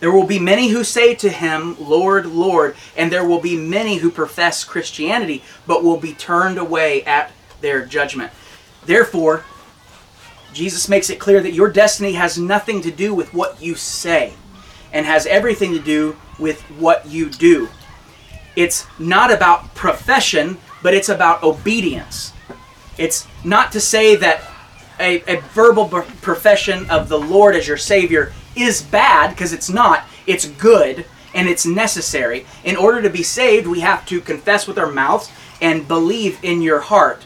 There 0.00 0.10
will 0.10 0.26
be 0.26 0.38
many 0.38 0.68
who 0.68 0.82
say 0.82 1.14
to 1.16 1.28
him, 1.28 1.76
Lord, 1.78 2.26
Lord, 2.26 2.74
and 2.96 3.12
there 3.12 3.26
will 3.26 3.40
be 3.40 3.56
many 3.56 3.98
who 3.98 4.10
profess 4.10 4.64
Christianity, 4.64 5.44
but 5.66 5.84
will 5.84 5.98
be 5.98 6.14
turned 6.14 6.58
away 6.58 7.04
at 7.04 7.30
their 7.60 7.84
judgment. 7.84 8.32
Therefore, 8.86 9.44
Jesus 10.54 10.88
makes 10.88 11.10
it 11.10 11.20
clear 11.20 11.40
that 11.40 11.52
your 11.52 11.70
destiny 11.70 12.12
has 12.12 12.38
nothing 12.38 12.80
to 12.80 12.90
do 12.90 13.14
with 13.14 13.32
what 13.34 13.60
you 13.60 13.74
say 13.74 14.32
and 14.92 15.06
has 15.06 15.26
everything 15.26 15.72
to 15.74 15.78
do 15.78 16.16
with 16.38 16.62
what 16.70 17.06
you 17.06 17.28
do. 17.28 17.68
It's 18.56 18.86
not 18.98 19.32
about 19.32 19.74
profession, 19.74 20.58
but 20.82 20.94
it's 20.94 21.08
about 21.08 21.42
obedience. 21.42 22.32
It's 22.98 23.26
not 23.44 23.72
to 23.72 23.80
say 23.80 24.16
that 24.16 24.42
a, 24.98 25.22
a 25.32 25.40
verbal 25.52 25.88
profession 25.88 26.88
of 26.90 27.08
the 27.08 27.18
Lord 27.18 27.54
as 27.54 27.68
your 27.68 27.76
Savior 27.76 28.32
is 28.62 28.82
bad, 28.82 29.30
because 29.30 29.52
it's 29.52 29.70
not. 29.70 30.04
It's 30.26 30.46
good 30.46 31.06
and 31.34 31.48
it's 31.48 31.64
necessary. 31.66 32.46
In 32.64 32.76
order 32.76 33.02
to 33.02 33.10
be 33.10 33.22
saved, 33.22 33.66
we 33.66 33.80
have 33.80 34.04
to 34.06 34.20
confess 34.20 34.66
with 34.66 34.78
our 34.78 34.90
mouths 34.90 35.30
and 35.60 35.86
believe 35.86 36.38
in 36.42 36.62
your 36.62 36.80
heart. 36.80 37.24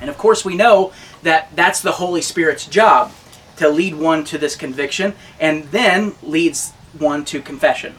And 0.00 0.08
of 0.08 0.18
course, 0.18 0.44
we 0.44 0.56
know 0.56 0.92
that 1.22 1.54
that's 1.54 1.80
the 1.80 1.92
Holy 1.92 2.22
Spirit's 2.22 2.66
job 2.66 3.12
to 3.56 3.68
lead 3.68 3.94
one 3.94 4.24
to 4.24 4.38
this 4.38 4.56
conviction 4.56 5.14
and 5.38 5.64
then 5.64 6.14
leads 6.22 6.72
one 6.98 7.24
to 7.26 7.40
confession. 7.40 7.94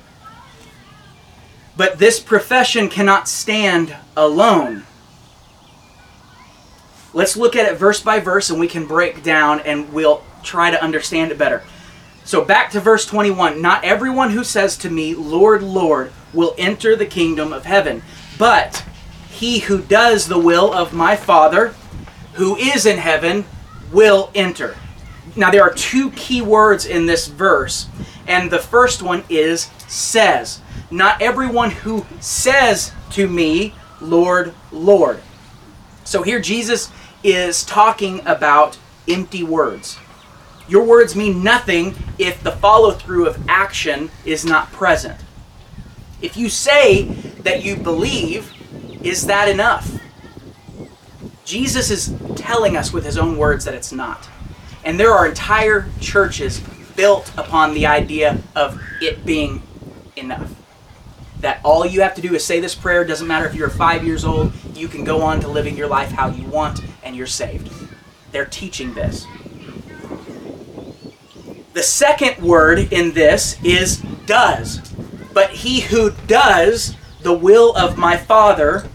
But 1.77 1.99
this 1.99 2.19
profession 2.19 2.89
cannot 2.89 3.27
stand 3.27 3.95
alone. 4.15 4.83
Let's 7.13 7.37
look 7.37 7.55
at 7.55 7.71
it 7.71 7.77
verse 7.77 8.01
by 8.01 8.19
verse 8.19 8.49
and 8.49 8.59
we 8.59 8.67
can 8.67 8.85
break 8.85 9.23
down 9.23 9.61
and 9.61 9.91
we'll 9.93 10.23
try 10.43 10.71
to 10.71 10.81
understand 10.83 11.31
it 11.31 11.37
better. 11.37 11.63
So 12.25 12.43
back 12.43 12.71
to 12.71 12.79
verse 12.79 13.05
21 13.05 13.61
Not 13.61 13.83
everyone 13.83 14.31
who 14.31 14.43
says 14.43 14.77
to 14.79 14.89
me, 14.89 15.15
Lord, 15.15 15.63
Lord, 15.63 16.11
will 16.33 16.55
enter 16.57 16.95
the 16.95 17.05
kingdom 17.05 17.53
of 17.53 17.65
heaven, 17.65 18.01
but 18.37 18.83
he 19.29 19.59
who 19.59 19.81
does 19.81 20.27
the 20.27 20.39
will 20.39 20.73
of 20.73 20.93
my 20.93 21.15
Father 21.15 21.75
who 22.33 22.55
is 22.57 22.85
in 22.85 22.97
heaven 22.97 23.45
will 23.91 24.31
enter. 24.35 24.75
Now, 25.35 25.51
there 25.51 25.63
are 25.63 25.73
two 25.73 26.11
key 26.11 26.41
words 26.41 26.85
in 26.85 27.05
this 27.05 27.27
verse, 27.27 27.87
and 28.27 28.49
the 28.49 28.59
first 28.59 29.01
one 29.01 29.23
is 29.29 29.69
says. 29.87 30.61
Not 30.91 31.21
everyone 31.21 31.71
who 31.71 32.05
says 32.19 32.91
to 33.11 33.27
me, 33.27 33.73
Lord, 34.01 34.53
Lord. 34.71 35.21
So 36.03 36.23
here 36.23 36.39
Jesus 36.39 36.91
is 37.23 37.63
talking 37.63 38.21
about 38.25 38.77
empty 39.07 39.43
words. 39.43 39.97
Your 40.67 40.83
words 40.83 41.15
mean 41.15 41.43
nothing 41.43 41.95
if 42.17 42.41
the 42.41 42.51
follow 42.51 42.91
through 42.91 43.27
of 43.27 43.47
action 43.47 44.09
is 44.25 44.45
not 44.45 44.71
present. 44.71 45.19
If 46.21 46.37
you 46.37 46.49
say 46.49 47.03
that 47.43 47.63
you 47.63 47.75
believe, 47.75 48.51
is 49.03 49.27
that 49.27 49.47
enough? 49.47 49.99
Jesus 51.43 51.91
is 51.91 52.13
telling 52.35 52.75
us 52.75 52.91
with 52.91 53.05
his 53.05 53.17
own 53.17 53.37
words 53.37 53.65
that 53.65 53.75
it's 53.75 53.91
not. 53.91 54.27
And 54.83 54.99
there 54.99 55.11
are 55.11 55.27
entire 55.27 55.87
churches 55.99 56.59
built 56.95 57.31
upon 57.37 57.73
the 57.73 57.85
idea 57.85 58.39
of 58.55 58.81
it 59.01 59.25
being 59.25 59.61
enough. 60.15 60.51
That 61.41 61.59
all 61.63 61.85
you 61.85 62.01
have 62.01 62.15
to 62.15 62.21
do 62.21 62.33
is 62.33 62.43
say 62.43 62.59
this 62.59 62.73
prayer, 62.73 63.03
doesn't 63.05 63.27
matter 63.27 63.45
if 63.45 63.53
you're 63.53 63.69
five 63.69 64.03
years 64.03 64.25
old, 64.25 64.53
you 64.73 64.87
can 64.87 65.03
go 65.03 65.21
on 65.21 65.39
to 65.41 65.47
living 65.47 65.77
your 65.77 65.87
life 65.87 66.11
how 66.11 66.29
you 66.29 66.45
want 66.45 66.81
and 67.03 67.15
you're 67.15 67.27
saved. 67.27 67.71
They're 68.31 68.45
teaching 68.45 68.93
this. 68.93 69.27
The 71.75 71.83
second 71.83 72.41
word 72.41 72.93
in 72.93 73.11
this 73.11 73.61
is 73.61 73.97
does. 74.25 74.79
But 75.33 75.49
he 75.49 75.81
who 75.81 76.11
does 76.25 76.95
the 77.21 77.33
will 77.33 77.75
of 77.75 77.97
my 77.97 78.15
Father 78.15 78.87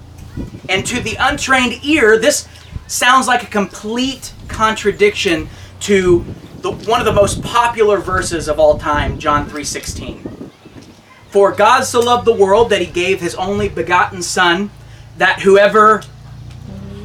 and 0.66 0.86
to 0.86 0.98
the 0.98 1.14
untrained 1.20 1.84
ear, 1.84 2.18
this 2.18 2.48
sounds 2.86 3.26
like 3.26 3.42
a 3.42 3.46
complete 3.46 4.32
contradiction 4.48 5.50
to 5.80 6.24
the, 6.62 6.70
one 6.70 7.00
of 7.00 7.04
the 7.04 7.12
most 7.12 7.42
popular 7.42 7.98
verses 7.98 8.48
of 8.48 8.58
all 8.58 8.78
time, 8.78 9.18
John 9.18 9.46
3:16. 9.46 10.50
For 11.28 11.52
God 11.52 11.82
so 11.82 12.00
loved 12.00 12.24
the 12.24 12.32
world 12.32 12.70
that 12.70 12.80
he 12.80 12.86
gave 12.86 13.20
his 13.20 13.34
only 13.34 13.68
begotten 13.68 14.22
son 14.22 14.70
that 15.18 15.40
whoever 15.42 16.02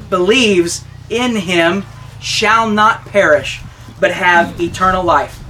believes 0.09 0.85
in 1.09 1.35
him 1.35 1.83
shall 2.21 2.69
not 2.69 3.05
perish 3.07 3.61
but 3.99 4.11
have 4.11 4.57
eternal 4.61 5.03
life. 5.03 5.41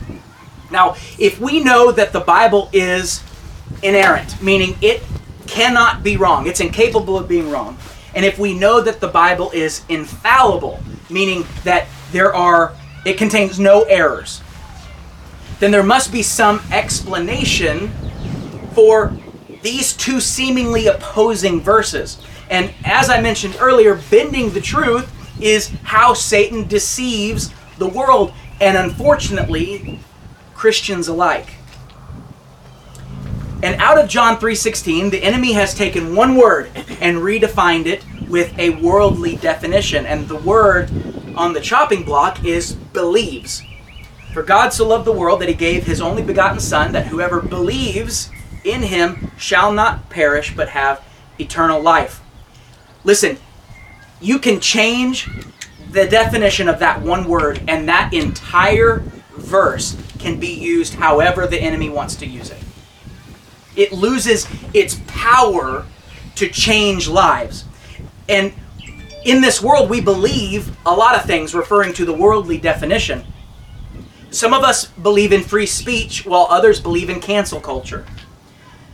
Now, 0.76 0.98
if 1.18 1.40
we 1.40 1.64
know 1.64 1.94
that 1.94 2.12
the 2.12 2.20
Bible 2.20 2.70
is 2.74 3.24
inerrant, 3.82 4.42
meaning 4.42 4.76
it 4.82 5.02
cannot 5.48 6.04
be 6.04 6.18
wrong, 6.18 6.48
it's 6.48 6.60
incapable 6.60 7.18
of 7.18 7.30
being 7.30 7.50
wrong, 7.50 7.78
and 8.14 8.26
if 8.26 8.38
we 8.38 8.54
know 8.54 8.82
that 8.82 9.00
the 9.00 9.08
Bible 9.08 9.52
is 9.52 9.86
infallible, 9.88 10.82
meaning 11.10 11.46
that 11.64 11.88
there 12.12 12.36
are 12.36 12.76
it 13.06 13.18
contains 13.18 13.58
no 13.58 13.84
errors, 13.84 14.42
then 15.60 15.72
there 15.72 15.82
must 15.82 16.12
be 16.12 16.22
some 16.22 16.60
explanation 16.74 17.88
for 18.74 19.16
these 19.62 19.94
two 19.94 20.20
seemingly 20.20 20.88
opposing 20.88 21.62
verses. 21.62 22.22
And 22.50 22.74
as 22.84 23.10
I 23.10 23.22
mentioned 23.22 23.56
earlier, 23.62 23.96
bending 24.12 24.50
the 24.50 24.60
truth 24.60 25.10
is 25.42 25.70
how 25.84 26.14
Satan 26.14 26.68
deceives 26.68 27.54
the 27.78 27.88
world 27.88 28.34
and 28.60 28.76
unfortunately 28.76 30.02
Christians 30.56 31.08
alike. 31.08 31.56
And 33.62 33.82
out 33.82 33.98
of 33.98 34.10
John 34.10 34.38
3:16, 34.38 35.10
the 35.10 35.24
enemy 35.24 35.54
has 35.54 35.74
taken 35.74 36.16
one 36.16 36.36
word 36.36 36.70
and 37.00 37.18
redefined 37.18 37.86
it 37.86 38.04
with 38.30 38.58
a 38.58 38.72
worldly 38.72 39.36
definition. 39.36 40.06
And 40.06 40.28
the 40.28 40.36
word 40.36 40.90
on 41.36 41.54
the 41.54 41.62
chopping 41.62 42.04
block 42.04 42.44
is 42.44 42.74
believes. 42.74 43.62
For 44.34 44.44
God 44.44 44.74
so 44.74 44.88
loved 44.88 45.06
the 45.06 45.12
world 45.12 45.42
that 45.42 45.50
he 45.50 45.56
gave 45.56 45.86
his 45.86 46.02
only 46.02 46.22
begotten 46.22 46.60
son 46.60 46.92
that 46.92 47.08
whoever 47.08 47.42
believes 47.42 48.30
in 48.64 48.84
him 48.84 49.32
shall 49.38 49.72
not 49.72 50.10
perish 50.10 50.54
but 50.56 50.70
have 50.70 51.02
eternal 51.40 51.82
life. 51.82 52.22
Listen, 53.04 53.38
you 54.20 54.40
can 54.40 54.60
change 54.60 55.30
the 55.92 56.06
definition 56.06 56.68
of 56.68 56.80
that 56.80 57.02
one 57.02 57.28
word 57.28 57.62
and 57.68 57.88
that 57.88 58.14
entire 58.14 59.04
verse 59.38 59.96
can 60.26 60.40
be 60.40 60.54
used 60.54 60.96
however 60.96 61.46
the 61.48 61.62
enemy 61.62 61.90
wants 61.90 62.16
to 62.16 62.26
use 62.26 62.50
it 62.50 62.64
it 63.76 63.92
loses 63.92 64.48
its 64.74 65.00
power 65.08 65.86
to 66.36 66.50
change 66.50 67.08
lives. 67.08 67.66
And 68.28 68.54
in 69.24 69.42
this 69.42 69.62
world, 69.62 69.90
we 69.90 70.02
believe 70.02 70.76
a 70.86 70.94
lot 70.94 71.16
of 71.16 71.26
things 71.26 71.54
referring 71.54 71.94
to 71.94 72.06
the 72.06 72.14
worldly 72.14 72.58
definition. 72.58 73.26
Some 74.32 74.54
of 74.54 74.64
us 74.64 74.86
believe 74.88 75.32
in 75.32 75.44
free 75.44 75.66
speech, 75.66 76.26
while 76.26 76.48
others 76.50 76.80
believe 76.80 77.10
in 77.10 77.22
cancel 77.22 77.60
culture. 77.60 78.06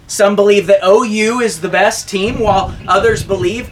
Some 0.08 0.36
believe 0.36 0.68
that 0.68 0.86
OU 0.86 1.40
is 1.40 1.62
the 1.62 1.70
best 1.70 2.10
team, 2.10 2.40
while 2.40 2.76
others 2.88 3.24
believe 3.24 3.72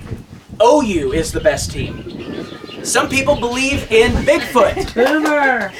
OU 0.62 1.14
is 1.14 1.32
the 1.32 1.42
best 1.42 1.72
team. 1.72 2.19
Some 2.90 3.08
people 3.08 3.36
believe 3.36 3.92
in 3.92 4.12
Bigfoot. 4.26 4.96
Boomer. 4.96 5.72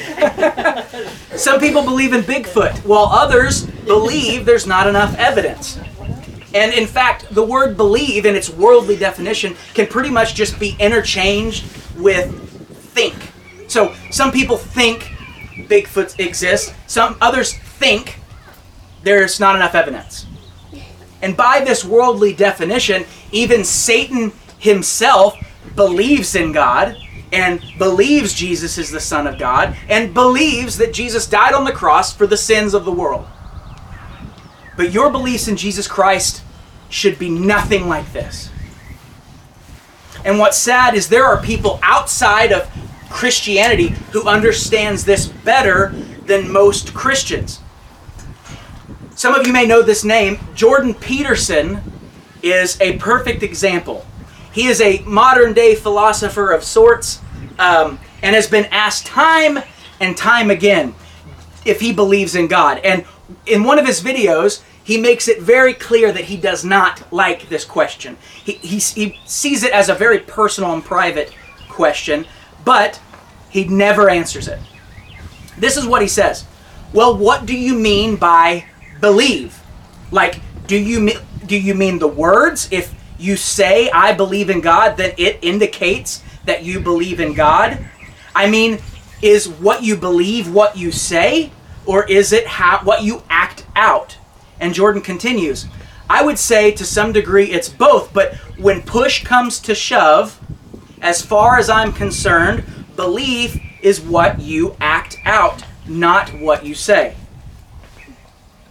Some 1.36 1.60
people 1.60 1.84
believe 1.84 2.14
in 2.14 2.22
Bigfoot, 2.22 2.86
while 2.86 3.06
others 3.06 3.66
believe 3.66 4.46
there's 4.46 4.68
not 4.68 4.86
enough 4.86 5.16
evidence. 5.18 5.80
And 6.54 6.72
in 6.72 6.86
fact, 6.86 7.26
the 7.34 7.44
word 7.44 7.76
believe 7.76 8.28
in 8.28 8.36
its 8.36 8.52
worldly 8.52 8.96
definition 8.96 9.56
can 9.74 9.88
pretty 9.88 10.12
much 10.12 10.36
just 10.36 10.60
be 10.60 10.76
interchanged 10.80 11.66
with 11.98 12.32
think. 12.94 13.16
So 13.68 13.96
some 14.12 14.32
people 14.32 14.58
think 14.58 15.02
Bigfoot 15.68 16.20
exists, 16.20 16.76
some 16.86 17.18
others 17.22 17.58
think 17.58 18.20
there's 19.02 19.40
not 19.40 19.56
enough 19.56 19.74
evidence. 19.74 20.28
And 21.24 21.36
by 21.36 21.64
this 21.66 21.84
worldly 21.84 22.34
definition, 22.34 23.06
even 23.32 23.64
Satan 23.64 24.32
himself 24.60 25.36
believes 25.80 26.36
in 26.36 26.52
God 26.52 26.98
and 27.32 27.64
believes 27.78 28.34
Jesus 28.34 28.78
is 28.78 28.92
the 28.92 29.00
Son 29.00 29.26
of 29.28 29.40
God 29.40 29.78
and 29.88 30.14
believes 30.14 30.78
that 30.78 30.94
Jesus 30.94 31.26
died 31.26 31.54
on 31.54 31.64
the 31.64 31.72
cross 31.72 32.14
for 32.14 32.28
the 32.28 32.36
sins 32.36 32.74
of 32.74 32.84
the 32.84 32.92
world. 32.92 33.26
But 34.76 34.92
your 34.92 35.10
beliefs 35.10 35.48
in 35.48 35.56
Jesus 35.56 35.88
Christ 35.88 36.44
should 36.90 37.18
be 37.18 37.30
nothing 37.30 37.88
like 37.88 38.12
this. 38.12 38.50
And 40.26 40.38
what's 40.38 40.58
sad 40.58 40.96
is 40.96 41.08
there 41.08 41.24
are 41.24 41.42
people 41.42 41.80
outside 41.82 42.52
of 42.52 42.70
Christianity 43.10 43.94
who 44.12 44.28
understands 44.28 45.06
this 45.06 45.28
better 45.28 45.94
than 46.26 46.52
most 46.52 46.94
Christians. 46.94 47.62
some 49.16 49.34
of 49.34 49.48
you 49.48 49.54
may 49.54 49.66
know 49.66 49.82
this 49.82 50.04
name. 50.04 50.40
Jordan 50.56 50.94
Peterson 50.94 51.82
is 52.44 52.80
a 52.82 52.98
perfect 52.98 53.44
example. 53.44 54.06
He 54.52 54.68
is 54.68 54.82
a 54.82 55.00
modern 55.00 55.54
day 55.54 55.76
philosopher 55.76 56.52
of 56.52 56.64
sorts 56.64 57.22
um, 57.58 58.00
and 58.22 58.36
has 58.36 58.48
been 58.48 58.66
asked 58.66 59.06
time 59.06 59.60
and 60.00 60.18
time 60.18 60.50
again 60.50 60.96
if 61.66 61.80
he 61.80 61.94
believes 61.94 62.36
in 62.36 62.48
God. 62.48 62.80
And 62.80 63.06
in 63.46 63.64
one 63.64 63.78
of 63.80 63.86
his 63.86 64.02
videos, 64.02 64.64
he 64.84 64.98
makes 64.98 65.28
it 65.28 65.42
very 65.42 65.74
clear 65.74 66.12
that 66.12 66.26
he 66.26 66.38
does 66.38 66.66
not 66.66 67.14
like 67.14 67.48
this 67.50 67.64
question. 67.64 68.18
He, 68.44 68.54
he, 68.54 68.80
he 68.80 69.20
sees 69.26 69.64
it 69.64 69.72
as 69.72 69.90
a 69.90 69.94
very 69.94 70.20
personal 70.20 70.74
and 70.74 70.84
private 70.84 71.34
question, 71.68 72.26
but 72.66 73.00
he 73.50 73.66
never 73.66 74.10
answers 74.10 74.48
it. 74.48 74.60
This 75.58 75.78
is 75.78 75.86
what 75.86 76.02
he 76.02 76.08
says 76.08 76.46
Well, 76.94 77.16
what 77.16 77.46
do 77.46 77.56
you 77.56 77.76
mean 77.76 78.16
by 78.16 78.66
believe? 79.00 79.62
Like, 80.12 80.42
do 80.66 80.78
you, 80.78 81.12
do 81.46 81.60
you 81.60 81.76
mean 81.76 82.00
the 82.00 82.08
words? 82.08 82.68
If 82.72 82.94
you 83.20 83.36
say, 83.36 83.90
I 83.92 84.14
believe 84.14 84.50
in 84.50 84.62
God, 84.62 84.98
then 84.98 85.14
it 85.18 85.40
indicates 85.42 86.24
that 86.46 86.64
you 86.64 86.80
believe 86.80 87.20
in 87.20 87.34
God? 87.34 87.78
I 88.34 88.50
mean, 88.50 88.80
is 89.22 89.48
what 89.48 89.84
you 89.84 89.98
believe 89.98 90.54
what 90.54 90.78
you 90.78 90.92
say? 90.92 91.52
Or 91.86 92.06
is 92.06 92.32
it 92.32 92.48
how, 92.48 92.80
what 92.84 93.04
you 93.04 93.24
act 93.30 93.66
out? 93.76 94.18
And 94.60 94.74
Jordan 94.74 95.02
continues, 95.02 95.68
I 96.10 96.24
would 96.24 96.40
say 96.40 96.72
to 96.72 96.86
some 96.86 97.12
degree 97.12 97.52
it's 97.52 97.70
both, 97.70 98.14
but 98.14 98.36
when 98.58 98.82
push 98.82 99.24
comes 99.24 99.60
to 99.62 99.76
shove, 99.76 100.40
as 101.02 101.22
far 101.22 101.58
as 101.58 101.70
I'm 101.70 101.94
concerned, 101.94 102.64
belief 102.96 103.60
is 103.82 104.02
what 104.02 104.40
you 104.40 104.76
act 104.82 105.18
out, 105.26 105.64
not 105.88 106.30
what 106.40 106.66
you 106.66 106.76
say. 106.76 107.16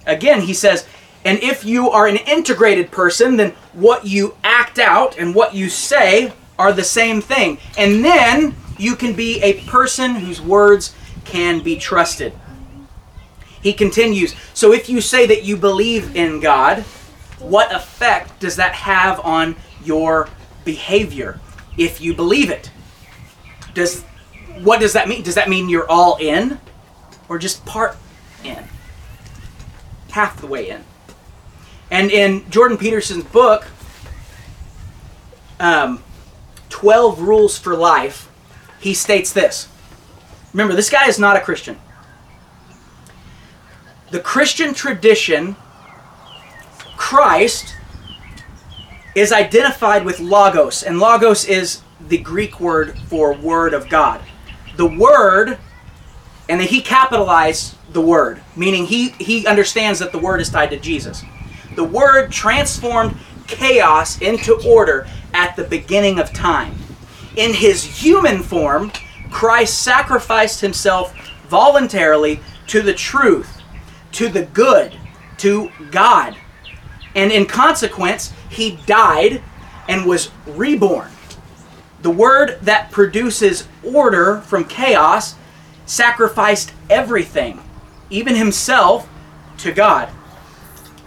Again, 0.06 0.42
he 0.42 0.54
says, 0.54 0.86
and 1.24 1.38
if 1.42 1.64
you 1.64 1.90
are 1.90 2.06
an 2.06 2.16
integrated 2.16 2.90
person, 2.90 3.36
then 3.36 3.50
what 3.72 4.06
you 4.06 4.36
act 4.44 4.78
out 4.78 5.18
and 5.18 5.34
what 5.34 5.54
you 5.54 5.68
say 5.68 6.32
are 6.58 6.72
the 6.72 6.84
same 6.84 7.20
thing. 7.20 7.58
And 7.76 8.04
then 8.04 8.54
you 8.78 8.96
can 8.96 9.14
be 9.14 9.40
a 9.42 9.60
person 9.64 10.16
whose 10.16 10.40
words 10.40 10.94
can 11.24 11.60
be 11.62 11.76
trusted. 11.76 12.32
He 13.62 13.72
continues, 13.72 14.34
so 14.54 14.72
if 14.72 14.88
you 14.88 15.00
say 15.00 15.26
that 15.26 15.44
you 15.44 15.56
believe 15.56 16.14
in 16.14 16.40
God, 16.40 16.84
what 17.38 17.74
effect 17.74 18.40
does 18.40 18.56
that 18.56 18.72
have 18.72 19.20
on 19.20 19.56
your 19.84 20.28
behavior 20.64 21.40
if 21.76 22.00
you 22.00 22.14
believe 22.14 22.50
it? 22.50 22.70
Does 23.74 24.02
what 24.62 24.80
does 24.80 24.92
that 24.94 25.08
mean? 25.08 25.22
Does 25.22 25.36
that 25.36 25.48
mean 25.48 25.68
you're 25.68 25.88
all 25.88 26.16
in 26.16 26.58
or 27.28 27.38
just 27.38 27.64
part 27.64 27.96
in? 28.42 28.64
Half 30.10 30.40
the 30.40 30.46
way 30.46 30.70
in. 30.70 30.84
And 31.90 32.10
in 32.10 32.48
Jordan 32.50 32.76
Peterson's 32.76 33.24
book, 33.24 33.66
um, 35.58 36.02
12 36.68 37.20
Rules 37.20 37.58
for 37.58 37.74
Life, 37.74 38.28
he 38.80 38.94
states 38.94 39.32
this. 39.32 39.68
Remember, 40.52 40.74
this 40.74 40.90
guy 40.90 41.08
is 41.08 41.18
not 41.18 41.36
a 41.36 41.40
Christian. 41.40 41.78
The 44.10 44.20
Christian 44.20 44.74
tradition, 44.74 45.56
Christ, 46.96 47.74
is 49.14 49.32
identified 49.32 50.04
with 50.04 50.20
Logos, 50.20 50.82
and 50.82 50.98
Logos 50.98 51.44
is 51.44 51.82
the 52.00 52.18
Greek 52.18 52.60
word 52.60 52.98
for 53.08 53.34
Word 53.34 53.74
of 53.74 53.88
God. 53.88 54.20
The 54.76 54.86
Word, 54.86 55.58
and 56.48 56.62
he 56.62 56.80
capitalized 56.80 57.76
the 57.92 58.00
Word, 58.00 58.40
meaning 58.56 58.86
he, 58.86 59.10
he 59.18 59.46
understands 59.46 59.98
that 59.98 60.12
the 60.12 60.18
Word 60.18 60.40
is 60.40 60.48
tied 60.48 60.70
to 60.70 60.78
Jesus. 60.78 61.22
The 61.78 61.84
Word 61.84 62.32
transformed 62.32 63.16
chaos 63.46 64.20
into 64.20 64.60
order 64.66 65.06
at 65.32 65.54
the 65.54 65.62
beginning 65.62 66.18
of 66.18 66.32
time. 66.32 66.74
In 67.36 67.54
his 67.54 67.84
human 67.84 68.42
form, 68.42 68.90
Christ 69.30 69.80
sacrificed 69.80 70.60
himself 70.60 71.14
voluntarily 71.46 72.40
to 72.66 72.82
the 72.82 72.94
truth, 72.94 73.62
to 74.10 74.28
the 74.28 74.46
good, 74.46 74.92
to 75.36 75.70
God. 75.92 76.36
And 77.14 77.30
in 77.30 77.46
consequence, 77.46 78.32
he 78.50 78.80
died 78.86 79.40
and 79.88 80.04
was 80.04 80.32
reborn. 80.48 81.12
The 82.02 82.10
word 82.10 82.58
that 82.62 82.90
produces 82.90 83.68
order 83.84 84.40
from 84.40 84.64
chaos 84.64 85.36
sacrificed 85.86 86.72
everything, 86.90 87.62
even 88.10 88.34
himself, 88.34 89.08
to 89.58 89.70
God. 89.70 90.08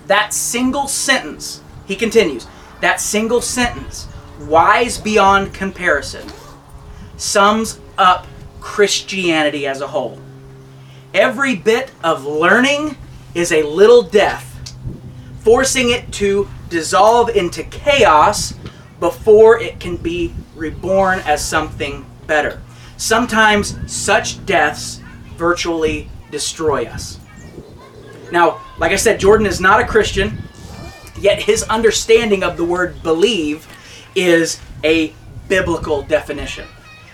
That 0.08 0.34
single 0.34 0.88
sentence, 0.88 1.62
he 1.86 1.96
continues, 1.96 2.48
that 2.82 3.00
single 3.00 3.42
sentence, 3.42 4.08
wise 4.40 4.98
beyond 4.98 5.54
comparison, 5.54 6.28
sums 7.18 7.80
up 7.98 8.28
Christianity 8.60 9.68
as 9.68 9.82
a 9.82 9.88
whole. 9.88 10.20
Every 11.14 11.56
bit 11.56 11.92
of 12.04 12.26
learning 12.26 12.98
is 13.34 13.52
a 13.52 13.64
little 13.64 14.02
death, 14.02 14.74
forcing 15.42 15.90
it 15.90 16.12
to 16.14 16.48
dissolve 16.70 17.30
into 17.30 17.64
chaos 17.64 18.54
before 19.00 19.60
it 19.60 19.80
can 19.80 19.98
be 19.98 20.34
reborn 20.56 21.20
as 21.20 21.44
something 21.44 22.06
better. 22.28 22.62
Sometimes 22.98 23.78
such 23.92 24.46
deaths 24.46 25.02
virtually 25.36 26.10
destroy 26.30 26.86
us. 26.86 27.20
Now, 28.32 28.62
like 28.82 28.94
I 28.94 28.96
said, 28.96 29.20
Jordan 29.20 29.46
is 29.46 29.62
not 29.62 29.80
a 29.80 29.86
Christian, 29.86 30.42
yet 31.20 31.44
his 31.44 31.62
understanding 31.62 32.44
of 32.44 32.58
the 32.58 32.66
word 32.66 33.04
believe 33.04 33.68
is 34.16 34.60
a 34.84 35.14
biblical 35.48 36.02
definition. 36.02 36.68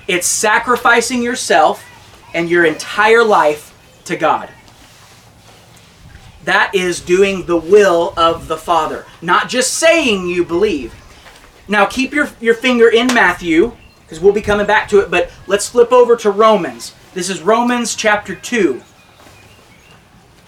It's 0.08 0.28
sacrificing 0.28 1.22
yourself 1.22 1.86
and 2.34 2.50
your 2.50 2.64
entire 2.64 3.22
life 3.22 3.78
to 4.06 4.16
God. 4.16 4.50
That 6.46 6.74
is 6.74 7.02
doing 7.02 7.46
the 7.46 7.58
will 7.58 8.14
of 8.16 8.48
the 8.48 8.56
Father, 8.56 9.06
not 9.22 9.50
just 9.50 9.74
saying 9.74 10.30
you 10.30 10.46
believe. 10.46 10.96
Now, 11.68 11.86
keep 11.86 12.14
your, 12.14 12.30
your 12.40 12.54
finger 12.54 12.88
in 12.88 13.08
Matthew, 13.08 13.76
because 14.04 14.22
we'll 14.22 14.32
be 14.32 14.42
coming 14.42 14.68
back 14.68 14.88
to 14.88 15.00
it, 15.00 15.12
but 15.12 15.30
let's 15.48 15.68
flip 15.68 15.92
over 15.92 16.16
to 16.16 16.32
Romans. 16.32 16.96
This 17.14 17.30
is 17.30 17.42
Romans 17.42 17.94
chapter 17.94 18.36
2, 18.36 18.82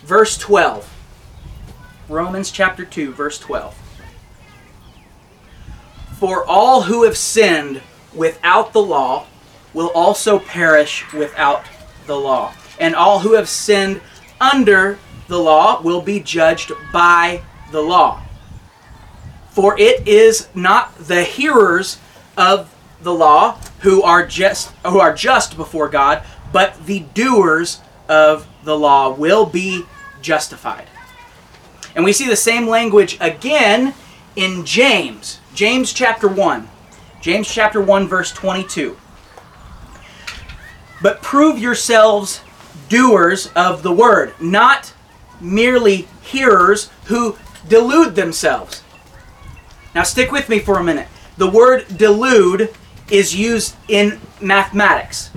verse 0.06 0.38
12. 0.38 0.96
Romans 2.10 2.50
chapter 2.50 2.86
2, 2.86 3.14
verse 3.14 3.38
12. 3.38 3.76
For 6.18 6.44
all 6.44 6.82
who 6.82 7.04
have 7.04 7.16
sinned 7.16 7.82
without 8.14 8.74
the 8.74 8.82
law 8.82 9.28
will 9.74 9.92
also 9.94 10.40
perish 10.40 11.06
without 11.14 11.66
the 12.08 12.18
law. 12.18 12.54
And 12.80 12.96
all 12.96 13.20
who 13.20 13.34
have 13.34 13.48
sinned 13.48 14.02
under 14.42 14.98
the 15.28 15.38
law 15.38 15.82
will 15.82 16.02
be 16.02 16.20
judged 16.20 16.72
by 16.92 17.44
the 17.72 17.82
law. 17.82 18.24
For 19.52 19.80
it 19.80 20.08
is 20.08 20.50
not 20.56 20.98
the 20.98 21.24
hearers 21.24 22.00
of 22.36 22.74
the 23.02 23.14
law 23.14 23.60
who 23.82 24.02
are 24.02 24.26
just 24.26 24.72
who 24.86 25.00
are 25.00 25.14
just 25.14 25.56
before 25.56 25.88
God, 25.88 26.24
but 26.52 26.86
the 26.86 27.02
doers 27.14 27.82
of 28.08 28.48
the 28.64 28.78
law 28.78 29.14
will 29.14 29.46
be 29.46 29.86
justified. 30.22 30.89
And 31.96 32.04
we 32.04 32.14
see 32.14 32.28
the 32.28 32.36
same 32.36 32.68
language 32.68 33.18
again 33.20 33.94
in 34.36 34.66
James. 34.66 35.40
James 35.54 35.92
chapter 35.94 36.28
1. 36.28 36.68
James 37.22 37.52
chapter 37.52 37.82
1 37.82 38.08
verse 38.08 38.32
22. 38.32 38.98
But 41.02 41.22
prove 41.22 41.60
yourselves 41.60 42.42
doers 42.88 43.48
of 43.56 43.84
the 43.84 43.92
word, 43.92 44.34
not 44.40 44.94
merely 45.42 46.08
hearers 46.22 46.90
who 47.06 47.38
delude 47.68 48.16
themselves. 48.16 48.84
Now 49.96 50.04
stick 50.04 50.32
with 50.32 50.50
me 50.50 50.60
for 50.60 50.78
a 50.78 50.84
minute. 50.84 51.08
The 51.38 51.50
word 51.50 51.98
delude 51.98 52.74
is 53.10 53.36
used 53.36 53.76
in 53.88 54.20
mathematics 54.42 55.32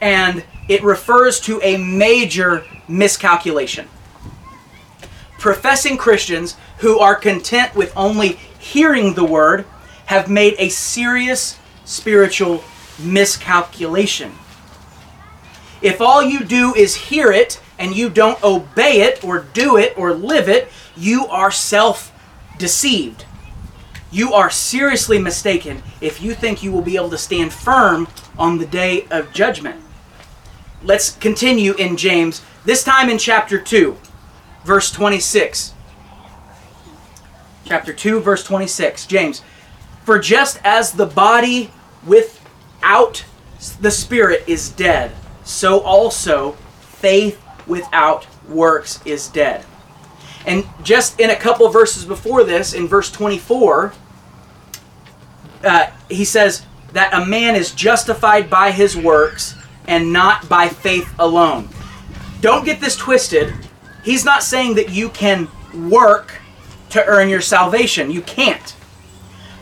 and 0.00 0.44
it 0.68 0.82
refers 0.82 1.40
to 1.40 1.60
a 1.62 1.76
major 1.76 2.64
miscalculation. 2.86 3.88
Professing 5.38 5.96
Christians 5.96 6.56
who 6.78 6.98
are 6.98 7.14
content 7.14 7.74
with 7.74 7.92
only 7.96 8.38
hearing 8.58 9.14
the 9.14 9.24
word 9.24 9.64
have 10.06 10.28
made 10.28 10.54
a 10.58 10.68
serious 10.68 11.58
spiritual 11.84 12.64
miscalculation. 12.98 14.32
If 15.80 16.00
all 16.00 16.22
you 16.22 16.44
do 16.44 16.74
is 16.74 16.94
hear 16.94 17.30
it 17.30 17.60
and 17.78 17.94
you 17.94 18.10
don't 18.10 18.42
obey 18.42 19.02
it 19.02 19.22
or 19.22 19.40
do 19.52 19.76
it 19.76 19.96
or 19.96 20.12
live 20.12 20.48
it, 20.48 20.68
you 20.96 21.26
are 21.26 21.50
self 21.50 22.12
deceived. 22.58 23.24
You 24.10 24.32
are 24.32 24.50
seriously 24.50 25.18
mistaken 25.18 25.82
if 26.00 26.20
you 26.20 26.34
think 26.34 26.62
you 26.62 26.72
will 26.72 26.82
be 26.82 26.96
able 26.96 27.10
to 27.10 27.18
stand 27.18 27.52
firm 27.52 28.08
on 28.38 28.58
the 28.58 28.66
day 28.66 29.06
of 29.10 29.32
judgment. 29.32 29.80
Let's 30.82 31.10
continue 31.16 31.74
in 31.74 31.96
James, 31.96 32.42
this 32.64 32.82
time 32.82 33.08
in 33.08 33.18
chapter 33.18 33.60
2, 33.60 33.96
verse 34.68 34.90
26. 34.90 35.72
chapter 37.64 37.90
2 37.90 38.20
verse 38.20 38.44
26. 38.44 39.06
James, 39.06 39.42
for 40.04 40.18
just 40.18 40.60
as 40.62 40.92
the 40.92 41.06
body 41.06 41.70
without 42.06 43.24
the 43.80 43.90
spirit 43.90 44.44
is 44.46 44.68
dead, 44.68 45.12
so 45.42 45.80
also 45.80 46.52
faith 46.80 47.42
without 47.66 48.26
works 48.46 49.00
is 49.06 49.28
dead. 49.28 49.64
And 50.46 50.66
just 50.82 51.18
in 51.18 51.30
a 51.30 51.36
couple 51.36 51.66
verses 51.70 52.04
before 52.04 52.44
this, 52.44 52.74
in 52.74 52.86
verse 52.86 53.10
24, 53.10 53.94
uh, 55.64 55.86
he 56.10 56.26
says 56.26 56.66
that 56.92 57.14
a 57.14 57.24
man 57.24 57.56
is 57.56 57.72
justified 57.72 58.50
by 58.50 58.70
his 58.70 58.94
works 58.94 59.54
and 59.86 60.12
not 60.12 60.46
by 60.46 60.68
faith 60.68 61.14
alone. 61.18 61.70
Don't 62.42 62.66
get 62.66 62.80
this 62.80 62.96
twisted. 62.96 63.54
He's 64.02 64.24
not 64.24 64.42
saying 64.42 64.74
that 64.74 64.90
you 64.90 65.08
can 65.10 65.48
work 65.74 66.40
to 66.90 67.04
earn 67.04 67.28
your 67.28 67.40
salvation. 67.40 68.10
You 68.10 68.22
can't. 68.22 68.74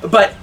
But 0.02 0.34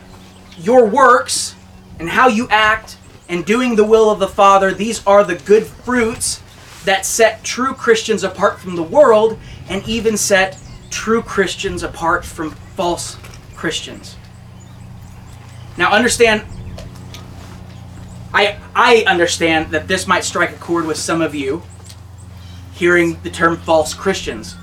your 0.58 0.86
works 0.86 1.56
and 2.00 2.10
how 2.10 2.28
you 2.28 2.48
act 2.50 2.98
and 3.30 3.46
doing 3.46 3.76
the 3.76 3.84
will 3.84 4.10
of 4.10 4.20
the 4.20 4.28
Father, 4.28 4.74
these 4.74 5.06
are 5.08 5.24
the 5.24 5.36
good 5.36 5.66
fruits 5.66 6.42
that 6.86 7.06
set 7.06 7.44
true 7.44 7.74
Christians 7.74 8.24
apart 8.24 8.60
from 8.60 8.76
the 8.76 8.84
world 8.84 9.40
and 9.70 9.88
even 9.88 10.18
set 10.18 10.58
true 10.90 11.22
Christians 11.22 11.82
apart 11.84 12.26
from 12.26 12.52
false 12.52 13.18
Christians. 13.56 14.18
Now 15.78 15.92
understand 15.92 16.44
I 18.34 18.60
I 18.76 19.04
understand 19.08 19.72
that 19.72 19.88
this 19.88 20.08
might 20.08 20.24
strike 20.24 20.52
a 20.52 20.58
chord 20.58 20.86
with 20.86 20.98
some 20.98 21.22
of 21.22 21.34
you 21.34 21.64
hearing 22.74 23.20
the 23.24 23.30
term 23.30 23.58
false 23.58 23.94
Christians. 23.94 24.56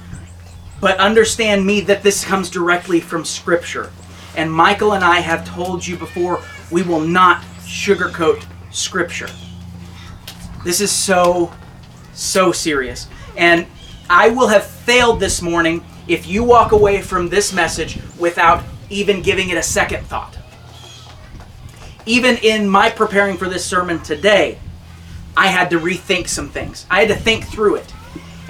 But 0.80 0.98
understand 0.98 1.66
me 1.66 1.80
that 1.82 2.02
this 2.02 2.24
comes 2.24 2.50
directly 2.50 3.00
from 3.00 3.24
scripture. 3.24 3.90
And 4.36 4.52
Michael 4.52 4.94
and 4.94 5.04
I 5.04 5.20
have 5.20 5.46
told 5.46 5.86
you 5.86 5.96
before 5.96 6.42
we 6.70 6.82
will 6.82 7.00
not 7.00 7.42
sugarcoat 7.60 8.44
scripture. 8.70 9.28
This 10.64 10.80
is 10.80 10.90
so 10.90 11.52
so 12.12 12.52
serious. 12.52 13.08
And 13.36 13.66
I 14.08 14.28
will 14.28 14.48
have 14.48 14.64
failed 14.64 15.20
this 15.20 15.40
morning 15.40 15.84
if 16.08 16.26
you 16.26 16.42
walk 16.42 16.72
away 16.72 17.00
from 17.00 17.28
this 17.28 17.52
message 17.52 17.98
without 18.18 18.64
even 18.90 19.22
giving 19.22 19.50
it 19.50 19.56
a 19.56 19.62
second 19.62 20.04
thought. 20.06 20.36
Even 22.06 22.36
in 22.38 22.68
my 22.68 22.90
preparing 22.90 23.36
for 23.36 23.48
this 23.48 23.64
sermon 23.64 24.00
today, 24.00 24.58
I 25.36 25.46
had 25.46 25.70
to 25.70 25.78
rethink 25.78 26.28
some 26.28 26.48
things. 26.48 26.86
I 26.90 27.00
had 27.00 27.08
to 27.08 27.14
think 27.14 27.46
through 27.46 27.76
it. 27.76 27.94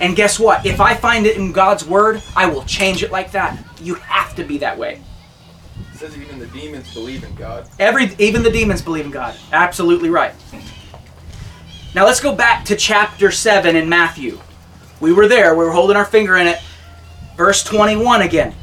And 0.01 0.17
guess 0.17 0.39
what? 0.39 0.65
If 0.65 0.81
I 0.81 0.95
find 0.95 1.27
it 1.27 1.37
in 1.37 1.53
God's 1.53 1.85
Word, 1.85 2.23
I 2.35 2.47
will 2.47 2.65
change 2.65 3.03
it 3.03 3.13
like 3.13 3.33
that. 3.33 3.63
You 3.81 3.95
have 3.97 4.35
to 4.37 4.45
be 4.45 4.59
that 4.59 4.77
way. 4.79 5.03
It 5.93 5.99
says 5.99 6.17
even 6.17 6.39
the 6.39 6.47
demons 6.47 6.93
believe 6.95 7.23
in 7.23 7.35
God. 7.35 7.69
Every, 7.79 8.15
even 8.19 8.43
the 8.43 8.51
demons 8.51 8.81
believe 8.81 9.05
in 9.05 9.11
God. 9.11 9.37
Absolutely 9.53 10.09
right. 10.09 10.35
Now 11.95 12.07
let's 12.07 12.21
go 12.21 12.35
back 12.35 12.65
to 12.67 12.77
chapter 12.77 13.31
7 13.31 13.77
in 13.77 13.89
Matthew. 13.89 14.41
We 15.01 15.13
were 15.13 15.29
there, 15.29 15.55
we 15.55 15.65
were 15.65 15.73
holding 15.73 15.97
our 15.97 16.05
finger 16.05 16.37
in 16.37 16.47
it. 16.47 16.59
Verse 17.37 17.63
21 17.63 18.23
again. 18.23 18.55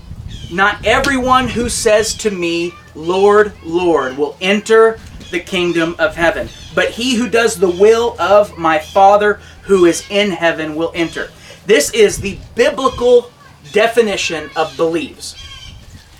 Not 0.52 0.86
everyone 0.86 1.48
who 1.48 1.68
says 1.68 2.14
to 2.18 2.32
me, 2.32 2.74
Lord, 2.96 3.54
Lord, 3.64 4.18
will 4.18 4.38
enter 4.40 5.00
the 5.30 5.40
kingdom 5.40 5.96
of 6.00 6.16
heaven, 6.16 6.50
but 6.74 6.92
he 6.92 7.16
who 7.16 7.30
does 7.30 7.60
the 7.60 7.70
will 7.70 8.16
of 8.20 8.58
my 8.58 8.80
Father 8.80 9.40
who 9.64 9.86
is 9.86 10.06
in 10.10 10.32
heaven 10.32 10.76
will 10.76 10.92
enter. 10.96 11.30
This 11.66 11.94
is 11.94 12.20
the 12.20 12.40
biblical 12.56 13.32
definition 13.72 14.50
of 14.56 14.76
believes. 14.78 15.36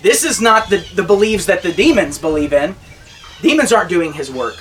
This 0.02 0.22
is 0.22 0.40
not 0.40 0.70
the, 0.70 0.78
the 0.94 1.02
believes 1.02 1.46
that 1.46 1.62
the 1.62 1.72
demons 1.72 2.18
believe 2.18 2.52
in. 2.52 2.76
Demons 3.42 3.72
aren't 3.72 3.88
doing 3.88 4.12
his 4.12 4.30
work. 4.30 4.56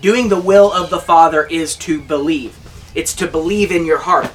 Doing 0.00 0.28
the 0.28 0.40
will 0.40 0.72
of 0.72 0.90
the 0.90 1.00
Father 1.00 1.46
is 1.46 1.76
to 1.76 2.00
believe. 2.00 2.56
It's 2.94 3.14
to 3.16 3.26
believe 3.26 3.72
in 3.72 3.86
your 3.86 3.98
heart. 3.98 4.30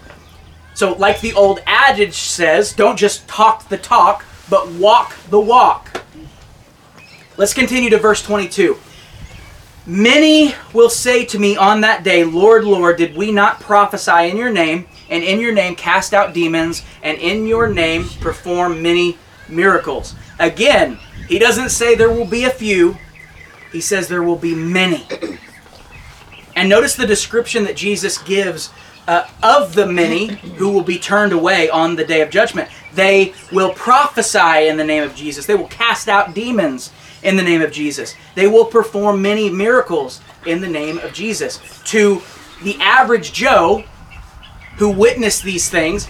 So, 0.74 0.93
like 0.93 1.22
the 1.22 1.34
old 1.34 1.60
adage 1.65 2.15
says, 2.15 2.74
don't 2.74 2.98
just 2.98 3.28
talk 3.28 3.67
the 3.67 3.78
talk, 3.78 4.26
but 4.50 4.70
walk 4.72 5.15
the 5.30 5.39
walk. 5.39 6.04
Let's 7.38 7.54
continue 7.54 7.91
to 7.91 8.00
verse 8.00 8.23
22. 8.23 8.78
Many 9.86 10.56
will 10.73 10.89
say 10.89 11.23
to 11.26 11.38
me 11.38 11.56
on 11.56 11.82
that 11.82 12.04
day, 12.04 12.23
Lord, 12.23 12.65
Lord, 12.65 12.97
did 12.97 13.15
we 13.15 13.32
not 13.32 13.60
prophesy 13.60 14.28
in 14.30 14.38
your 14.38 14.52
name, 14.52 14.88
and 15.08 15.23
in 15.23 15.39
your 15.39 15.54
name 15.54 15.76
cast 15.76 16.15
out 16.15 16.34
demons, 16.34 16.84
and 17.04 17.15
in 17.19 17.45
your 17.45 17.67
name 17.67 18.06
perform 18.21 18.82
many 18.82 19.19
miracles? 19.47 20.15
Again, 20.39 20.97
he 21.30 21.38
doesn't 21.38 21.69
say 21.69 21.93
there 21.93 22.10
will 22.10 22.26
be 22.26 22.45
a 22.45 22.50
few, 22.50 22.97
he 23.71 23.82
says 23.82 24.08
there 24.08 24.23
will 24.23 24.36
be 24.36 24.56
many. 24.56 25.06
And 26.56 26.67
notice 26.67 26.95
the 26.95 27.06
description 27.06 27.65
that 27.65 27.76
Jesus 27.76 28.17
gives 28.17 28.71
uh, 29.08 29.28
of 29.43 29.76
the 29.76 29.86
many 29.86 30.28
who 30.58 30.69
will 30.69 30.84
be 30.84 30.97
turned 30.97 31.34
away 31.34 31.69
on 31.69 31.95
the 31.95 32.04
day 32.04 32.21
of 32.21 32.32
judgment. 32.32 32.67
They 32.95 33.36
will 33.52 33.73
prophesy 33.73 34.67
in 34.67 34.76
the 34.76 34.84
name 34.84 35.04
of 35.04 35.13
Jesus, 35.13 35.45
they 35.45 35.54
will 35.54 35.67
cast 35.67 36.10
out 36.10 36.34
demons 36.34 36.91
in 37.23 37.36
the 37.36 37.43
name 37.43 37.62
of 37.62 37.71
Jesus, 37.71 38.15
they 38.36 38.47
will 38.47 38.65
perform 38.65 39.21
many 39.21 39.49
miracles 39.49 40.21
in 40.45 40.62
the 40.62 40.67
name 40.67 40.97
of 40.99 41.13
Jesus. 41.13 41.60
To 41.86 42.21
the 42.63 42.77
average 42.80 43.34
Joe 43.34 43.84
who 44.77 44.89
witnessed 44.89 45.43
these 45.43 45.69
things, 45.69 46.08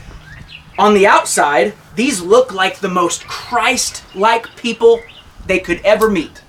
on 0.78 0.93
the 0.93 1.08
outside, 1.08 1.74
these 1.96 2.22
look 2.22 2.54
like 2.54 2.80
the 2.80 2.89
most 2.89 3.26
Christ 3.28 4.04
like 4.13 4.56
people 4.56 5.02
they 5.48 5.60
could 5.60 5.82
ever 5.84 6.10
meet. 6.10 6.43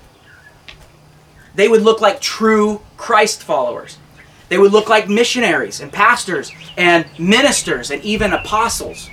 They 1.55 1.69
would 1.69 1.83
look 1.83 2.01
like 2.01 2.21
true 2.21 2.83
Christ 2.97 3.43
followers. 3.43 3.99
They 4.49 4.59
would 4.59 4.73
look 4.73 4.89
like 4.89 5.09
missionaries 5.09 5.81
and 5.81 5.93
pastors 5.93 6.53
and 6.77 7.07
ministers 7.19 7.91
and 7.91 8.03
even 8.03 8.33
apostles. 8.33 9.09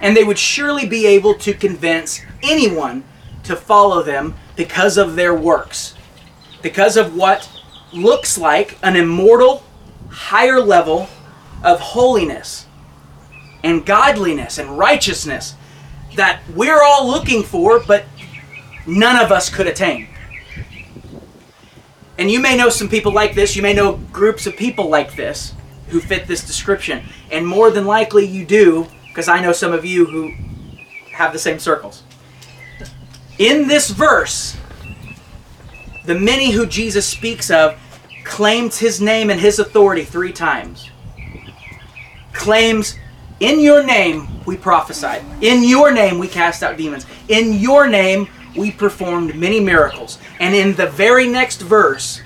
And 0.00 0.16
they 0.16 0.24
would 0.24 0.38
surely 0.38 0.86
be 0.86 1.06
able 1.06 1.34
to 1.34 1.54
convince 1.54 2.20
anyone 2.42 3.04
to 3.48 3.56
follow 3.56 4.02
them 4.02 4.34
because 4.56 4.98
of 4.98 5.16
their 5.16 5.34
works, 5.34 5.94
because 6.62 6.96
of 6.98 7.16
what 7.16 7.48
looks 7.94 8.36
like 8.36 8.78
an 8.82 8.94
immortal, 8.94 9.64
higher 10.10 10.60
level 10.60 11.08
of 11.64 11.80
holiness 11.80 12.66
and 13.64 13.86
godliness 13.86 14.58
and 14.58 14.78
righteousness 14.78 15.54
that 16.14 16.42
we're 16.54 16.82
all 16.82 17.08
looking 17.08 17.42
for, 17.42 17.80
but 17.80 18.04
none 18.86 19.16
of 19.16 19.32
us 19.32 19.48
could 19.48 19.66
attain. 19.66 20.08
And 22.18 22.30
you 22.30 22.40
may 22.40 22.54
know 22.54 22.68
some 22.68 22.90
people 22.90 23.12
like 23.12 23.34
this, 23.34 23.56
you 23.56 23.62
may 23.62 23.72
know 23.72 23.96
groups 24.12 24.46
of 24.46 24.56
people 24.56 24.90
like 24.90 25.16
this 25.16 25.54
who 25.88 26.00
fit 26.00 26.26
this 26.26 26.46
description. 26.46 27.02
And 27.30 27.46
more 27.46 27.70
than 27.70 27.86
likely 27.86 28.26
you 28.26 28.44
do, 28.44 28.86
because 29.06 29.26
I 29.26 29.40
know 29.40 29.52
some 29.52 29.72
of 29.72 29.86
you 29.86 30.04
who 30.04 30.34
have 31.12 31.32
the 31.32 31.38
same 31.38 31.58
circles. 31.58 32.02
In 33.38 33.68
this 33.68 33.90
verse, 33.90 34.56
the 36.04 36.14
many 36.14 36.50
who 36.50 36.66
Jesus 36.66 37.06
speaks 37.06 37.50
of 37.50 37.78
claims 38.24 38.78
his 38.78 39.00
name 39.00 39.30
and 39.30 39.40
his 39.40 39.58
authority 39.58 40.04
three 40.04 40.32
times. 40.32 40.90
Claims, 42.32 42.96
in 43.40 43.60
your 43.60 43.84
name 43.84 44.44
we 44.44 44.56
prophesied. 44.56 45.22
In 45.40 45.62
your 45.62 45.92
name 45.92 46.18
we 46.18 46.26
cast 46.26 46.62
out 46.64 46.76
demons. 46.76 47.06
In 47.28 47.54
your 47.54 47.88
name 47.88 48.28
we 48.56 48.72
performed 48.72 49.36
many 49.36 49.60
miracles. 49.60 50.18
And 50.40 50.54
in 50.54 50.74
the 50.74 50.88
very 50.88 51.28
next 51.28 51.60
verse, 51.60 52.20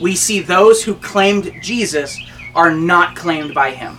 we 0.00 0.16
see 0.16 0.40
those 0.40 0.82
who 0.82 0.94
claimed 0.94 1.52
Jesus 1.60 2.18
are 2.54 2.72
not 2.72 3.16
claimed 3.16 3.54
by 3.54 3.70
him. 3.70 3.98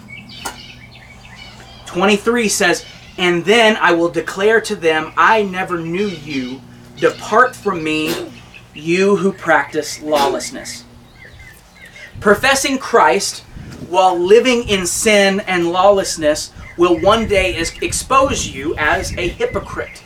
23 1.86 2.50
says, 2.50 2.86
And 3.18 3.46
then 3.46 3.78
I 3.78 3.94
will 3.94 4.10
declare 4.10 4.60
to 4.62 4.76
them, 4.76 5.14
I 5.16 5.44
never 5.44 5.80
knew 5.80 6.08
you. 6.08 6.62
Depart 6.98 7.56
from 7.56 7.84
me, 7.84 8.32
you 8.74 9.16
who 9.16 9.32
practice 9.32 10.02
lawlessness. 10.02 10.84
Professing 12.20 12.78
Christ 12.78 13.42
while 13.90 14.18
living 14.18 14.68
in 14.68 14.86
sin 14.86 15.42
and 15.42 15.72
lawlessness 15.72 16.52
will 16.78 17.00
one 17.00 17.28
day 17.28 17.58
expose 17.82 18.48
you 18.48 18.76
as 18.78 19.16
a 19.18 19.28
hypocrite. 19.28 20.04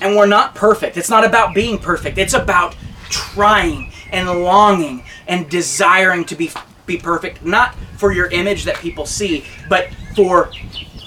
And 0.00 0.16
we're 0.16 0.26
not 0.26 0.54
perfect. 0.54 0.96
It's 0.96 1.10
not 1.10 1.24
about 1.24 1.54
being 1.54 1.78
perfect. 1.78 2.18
It's 2.18 2.34
about 2.34 2.76
trying 3.10 3.92
and 4.12 4.28
longing 4.42 5.04
and 5.26 5.48
desiring 5.48 6.24
to 6.26 6.36
be 6.36 6.50
be 6.86 6.96
perfect, 6.96 7.44
not 7.44 7.74
for 7.98 8.12
your 8.12 8.28
image 8.30 8.64
that 8.64 8.76
people 8.78 9.04
see, 9.04 9.44
but 9.68 9.90
for 10.16 10.50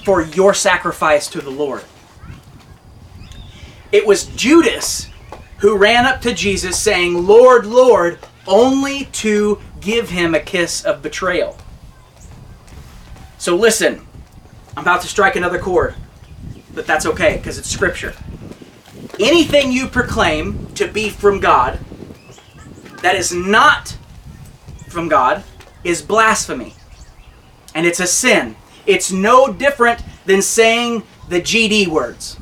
for 0.05 0.21
your 0.21 0.53
sacrifice 0.53 1.27
to 1.29 1.41
the 1.41 1.49
Lord. 1.51 1.83
It 3.91 4.05
was 4.07 4.25
Judas 4.25 5.09
who 5.59 5.77
ran 5.77 6.05
up 6.05 6.21
to 6.21 6.33
Jesus 6.33 6.79
saying, 6.79 7.27
"Lord, 7.27 7.65
Lord," 7.65 8.19
only 8.47 9.05
to 9.13 9.59
give 9.79 10.09
him 10.09 10.33
a 10.33 10.39
kiss 10.39 10.83
of 10.83 11.01
betrayal. 11.01 11.57
So 13.37 13.55
listen, 13.55 14.07
I'm 14.77 14.83
about 14.83 15.01
to 15.01 15.07
strike 15.07 15.35
another 15.35 15.59
chord. 15.59 15.95
but 16.73 16.87
that's 16.87 17.05
okay 17.05 17.37
because 17.37 17.57
it's 17.57 17.69
scripture. 17.69 18.13
Anything 19.19 19.71
you 19.71 19.87
proclaim 19.87 20.67
to 20.75 20.87
be 20.87 21.09
from 21.09 21.39
God 21.39 21.79
that 23.01 23.15
is 23.15 23.33
not 23.33 23.97
from 24.87 25.07
God 25.07 25.43
is 25.83 26.01
blasphemy. 26.01 26.75
And 27.75 27.85
it's 27.85 27.99
a 27.99 28.07
sin. 28.07 28.55
It's 28.85 29.11
no 29.11 29.51
different 29.51 30.01
than 30.25 30.41
saying 30.41 31.03
the 31.29 31.41
GD 31.41 31.87
words. 31.87 32.37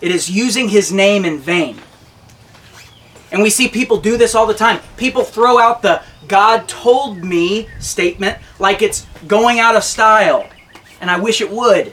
It 0.00 0.10
is 0.10 0.30
using 0.30 0.68
his 0.68 0.92
name 0.92 1.24
in 1.24 1.38
vain. 1.38 1.78
And 3.32 3.42
we 3.42 3.50
see 3.50 3.68
people 3.68 3.98
do 3.98 4.16
this 4.16 4.34
all 4.34 4.46
the 4.46 4.54
time. 4.54 4.80
People 4.96 5.24
throw 5.24 5.58
out 5.58 5.82
the 5.82 6.02
God 6.28 6.68
told 6.68 7.18
me 7.24 7.68
statement 7.78 8.38
like 8.58 8.82
it's 8.82 9.06
going 9.26 9.58
out 9.58 9.76
of 9.76 9.84
style. 9.84 10.48
And 11.00 11.10
I 11.10 11.18
wish 11.18 11.40
it 11.40 11.50
would. 11.50 11.92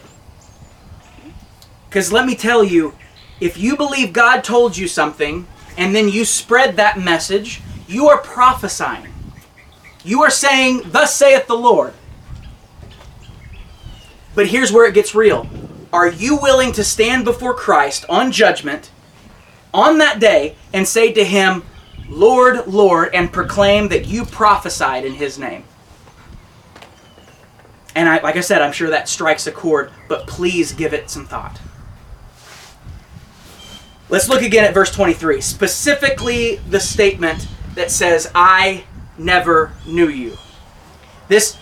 Because 1.89 2.11
let 2.11 2.25
me 2.25 2.35
tell 2.35 2.63
you, 2.63 2.93
if 3.39 3.57
you 3.57 3.75
believe 3.75 4.13
God 4.13 4.43
told 4.43 4.77
you 4.77 4.87
something 4.87 5.47
and 5.77 5.95
then 5.95 6.07
you 6.09 6.25
spread 6.25 6.75
that 6.75 6.99
message, 6.99 7.61
you 7.87 8.07
are 8.07 8.19
prophesying. 8.19 9.11
You 10.03 10.21
are 10.23 10.29
saying, 10.29 10.83
Thus 10.85 11.15
saith 11.15 11.47
the 11.47 11.55
Lord. 11.55 11.93
But 14.35 14.47
here's 14.47 14.71
where 14.71 14.85
it 14.85 14.93
gets 14.93 15.13
real. 15.13 15.49
Are 15.91 16.09
you 16.09 16.37
willing 16.37 16.71
to 16.73 16.83
stand 16.83 17.25
before 17.25 17.53
Christ 17.53 18.05
on 18.07 18.31
judgment 18.31 18.91
on 19.73 19.97
that 19.97 20.19
day 20.19 20.55
and 20.73 20.87
say 20.87 21.11
to 21.11 21.23
him, 21.23 21.63
Lord, 22.07 22.67
Lord, 22.67 23.13
and 23.13 23.31
proclaim 23.31 23.89
that 23.89 24.05
you 24.05 24.25
prophesied 24.25 25.05
in 25.05 25.13
his 25.13 25.37
name? 25.37 25.65
And 27.93 28.07
I, 28.07 28.21
like 28.21 28.37
I 28.37 28.41
said, 28.41 28.61
I'm 28.61 28.71
sure 28.71 28.89
that 28.89 29.09
strikes 29.09 29.47
a 29.47 29.51
chord, 29.51 29.91
but 30.07 30.27
please 30.27 30.71
give 30.71 30.93
it 30.93 31.09
some 31.09 31.25
thought. 31.25 31.59
Let's 34.07 34.29
look 34.29 34.41
again 34.41 34.63
at 34.63 34.73
verse 34.73 34.91
23, 34.91 35.41
specifically 35.41 36.57
the 36.69 36.79
statement 36.79 37.47
that 37.75 37.91
says, 37.91 38.29
I 38.35 38.83
never 39.17 39.73
knew 39.85 40.09
you. 40.09 40.37
This 41.27 41.57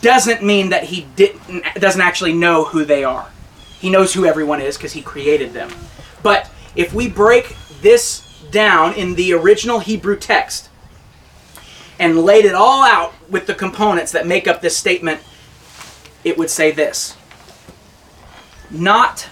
doesn't 0.00 0.42
mean 0.42 0.70
that 0.70 0.84
he 0.84 1.06
didn't 1.16 1.64
doesn't 1.76 2.00
actually 2.00 2.32
know 2.32 2.64
who 2.64 2.84
they 2.84 3.04
are. 3.04 3.30
He 3.78 3.90
knows 3.90 4.14
who 4.14 4.24
everyone 4.24 4.60
is 4.60 4.76
because 4.76 4.92
he 4.92 5.02
created 5.02 5.52
them. 5.52 5.70
But 6.22 6.50
if 6.74 6.94
we 6.94 7.08
break 7.08 7.56
this 7.80 8.42
down 8.50 8.94
in 8.94 9.14
the 9.14 9.32
original 9.34 9.80
Hebrew 9.80 10.16
text 10.16 10.70
and 11.98 12.18
laid 12.20 12.44
it 12.44 12.54
all 12.54 12.82
out 12.82 13.12
with 13.28 13.46
the 13.46 13.54
components 13.54 14.12
that 14.12 14.26
make 14.26 14.48
up 14.48 14.60
this 14.60 14.76
statement, 14.76 15.20
it 16.24 16.38
would 16.38 16.50
say 16.50 16.70
this. 16.70 17.16
Not 18.70 19.28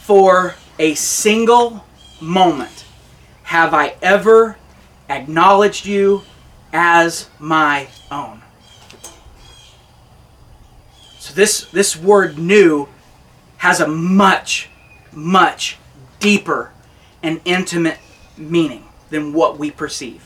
for 0.00 0.54
a 0.78 0.94
single 0.94 1.84
moment 2.20 2.84
have 3.44 3.74
I 3.74 3.94
ever 4.02 4.56
acknowledged 5.08 5.86
you 5.86 6.22
as 6.72 7.28
my 7.38 7.88
own. 8.10 8.42
So 11.28 11.34
this 11.34 11.66
this 11.72 11.94
word 11.94 12.38
new 12.38 12.88
has 13.58 13.80
a 13.80 13.86
much 13.86 14.70
much 15.12 15.76
deeper 16.20 16.72
and 17.22 17.42
intimate 17.44 17.98
meaning 18.38 18.88
than 19.10 19.34
what 19.34 19.58
we 19.58 19.70
perceive. 19.70 20.24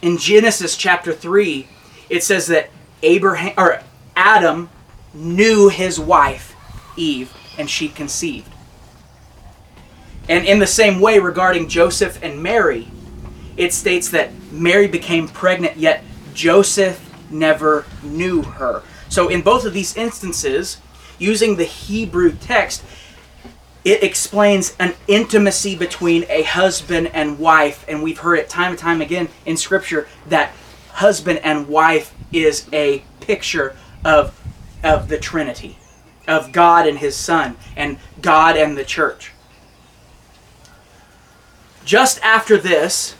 In 0.00 0.18
Genesis 0.18 0.76
chapter 0.76 1.12
3, 1.12 1.68
it 2.10 2.24
says 2.24 2.48
that 2.48 2.70
Abraham 3.04 3.54
or 3.56 3.80
Adam 4.16 4.68
knew 5.14 5.68
his 5.68 6.00
wife 6.00 6.56
Eve 6.96 7.32
and 7.56 7.70
she 7.70 7.88
conceived. 7.88 8.52
And 10.28 10.44
in 10.44 10.58
the 10.58 10.66
same 10.66 11.00
way 11.00 11.20
regarding 11.20 11.68
Joseph 11.68 12.18
and 12.20 12.42
Mary, 12.42 12.88
it 13.56 13.72
states 13.72 14.08
that 14.08 14.32
Mary 14.50 14.88
became 14.88 15.28
pregnant 15.28 15.76
yet 15.76 16.02
Joseph 16.34 16.98
never 17.30 17.86
knew 18.02 18.42
her. 18.42 18.82
So 19.12 19.28
in 19.28 19.42
both 19.42 19.66
of 19.66 19.74
these 19.74 19.94
instances, 19.94 20.78
using 21.18 21.56
the 21.56 21.64
Hebrew 21.64 22.32
text, 22.32 22.82
it 23.84 24.02
explains 24.02 24.74
an 24.78 24.94
intimacy 25.06 25.76
between 25.76 26.24
a 26.30 26.44
husband 26.44 27.08
and 27.12 27.38
wife. 27.38 27.84
And 27.86 28.02
we've 28.02 28.20
heard 28.20 28.38
it 28.38 28.48
time 28.48 28.70
and 28.70 28.78
time 28.78 29.02
again 29.02 29.28
in 29.44 29.58
scripture 29.58 30.08
that 30.28 30.52
husband 30.92 31.40
and 31.40 31.68
wife 31.68 32.14
is 32.32 32.66
a 32.72 33.04
picture 33.20 33.76
of 34.02 34.40
of 34.82 35.08
the 35.08 35.18
trinity 35.18 35.76
of 36.26 36.50
god 36.50 36.86
and 36.86 36.98
his 36.98 37.14
son 37.14 37.56
and 37.76 37.98
god 38.22 38.56
and 38.56 38.78
the 38.78 38.84
church. 38.84 39.32
Just 41.84 42.18
after 42.22 42.56
this 42.56 43.14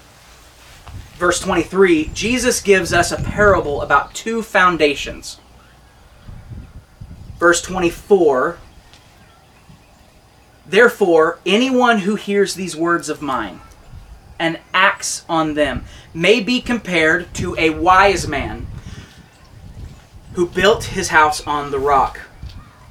verse 1.17 1.39
23 1.39 2.11
jesus 2.15 2.61
gives 2.63 2.93
us 2.93 3.13
a 3.13 3.23
parable 3.23 3.83
about 3.83 4.13
two 4.15 4.43
foundations 4.43 5.39
verse 7.43 7.61
24 7.61 8.57
Therefore, 10.65 11.41
anyone 11.45 11.99
who 11.99 12.15
hears 12.15 12.55
these 12.55 12.77
words 12.77 13.09
of 13.09 13.21
mine 13.21 13.61
and 14.39 14.61
acts 14.73 15.25
on 15.29 15.55
them 15.55 15.85
may 16.15 16.39
be 16.39 16.61
compared 16.61 17.35
to 17.35 17.57
a 17.59 17.71
wise 17.71 18.29
man 18.29 18.69
who 20.35 20.47
built 20.47 20.85
his 20.85 21.09
house 21.09 21.45
on 21.45 21.73
the 21.73 21.81
rock. 21.81 22.21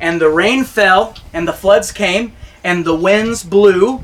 And 0.01 0.19
the 0.19 0.29
rain 0.29 0.65
fell, 0.65 1.15
and 1.31 1.47
the 1.47 1.53
floods 1.53 1.93
came, 1.93 2.33
and 2.61 2.83
the 2.83 2.93
winds 2.93 3.45
blew 3.45 4.01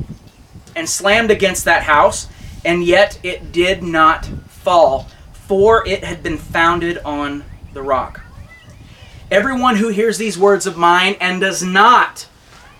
and 0.77 0.88
slammed 0.88 1.29
against 1.29 1.65
that 1.65 1.83
house, 1.83 2.29
and 2.63 2.86
yet 2.86 3.19
it 3.21 3.51
did 3.51 3.83
not 3.83 4.25
fall, 4.47 5.10
for 5.33 5.86
it 5.86 6.05
had 6.05 6.23
been 6.23 6.38
founded 6.38 6.99
on 6.99 7.43
the 7.73 7.83
rock. 7.83 8.21
Everyone 9.30 9.76
who 9.76 9.90
hears 9.90 10.18
these 10.18 10.38
words 10.38 10.66
of 10.66 10.78
mine 10.78 11.18
and 11.20 11.42
does 11.42 11.62
not 11.62 12.28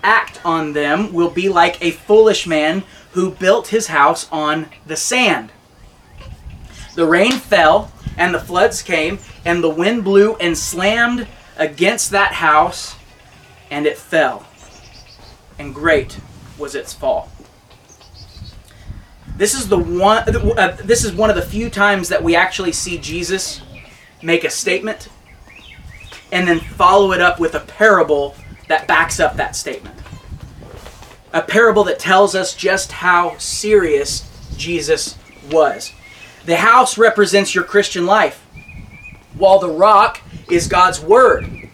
act 0.02 0.40
on 0.46 0.72
them 0.72 1.12
will 1.12 1.30
be 1.30 1.50
like 1.50 1.82
a 1.82 1.92
foolish 1.92 2.48
man 2.48 2.84
who 3.12 3.32
built 3.32 3.68
his 3.68 3.88
house 3.88 4.32
on 4.32 4.70
the 4.86 4.96
sand. 4.96 5.52
The 6.96 7.06
rain 7.06 7.34
fell, 7.34 7.92
and 8.18 8.34
the 8.34 8.40
floods 8.40 8.82
came, 8.82 9.20
and 9.44 9.62
the 9.62 9.70
wind 9.70 10.06
blew 10.06 10.36
and 10.36 10.58
slammed 10.58 11.28
against 11.58 12.12
that 12.12 12.34
house, 12.34 12.96
and 13.70 13.86
it 13.86 13.98
fell. 13.98 14.48
And 15.60 15.76
great 15.76 16.18
was 16.58 16.76
its 16.76 16.94
fall. 16.94 17.30
This 19.36 19.54
is 19.54 19.68
the 19.68 19.78
one. 19.78 20.24
Uh, 20.58 20.78
this 20.84 21.04
is 21.04 21.14
one 21.14 21.30
of 21.30 21.36
the 21.36 21.42
few 21.42 21.70
times 21.70 22.10
that 22.10 22.24
we 22.24 22.36
actually 22.36 22.72
see 22.72 22.98
Jesus 22.98 23.62
make 24.24 24.44
a 24.44 24.50
statement, 24.50 25.10
and 26.32 26.48
then 26.48 26.60
follow 26.60 27.12
it 27.12 27.22
up 27.22 27.40
with 27.40 27.56
a 27.56 27.60
parable 27.62 28.36
that 28.68 28.88
backs 28.88 29.20
up 29.20 29.36
that 29.38 29.56
statement. 29.56 29.96
A 31.34 31.42
parable 31.42 31.84
that 31.86 32.00
tells 32.00 32.36
us 32.36 32.54
just 32.54 32.92
how 32.92 33.38
serious 33.38 34.30
Jesus 34.58 35.18
was. 35.52 35.92
The 36.46 36.58
house 36.58 36.98
represents 36.98 37.54
your 37.54 37.64
Christian 37.64 38.06
life, 38.06 38.42
while 39.38 39.60
the 39.60 39.70
rock 39.70 40.22
is 40.50 40.68
God's 40.68 41.02
Word. 41.02 41.70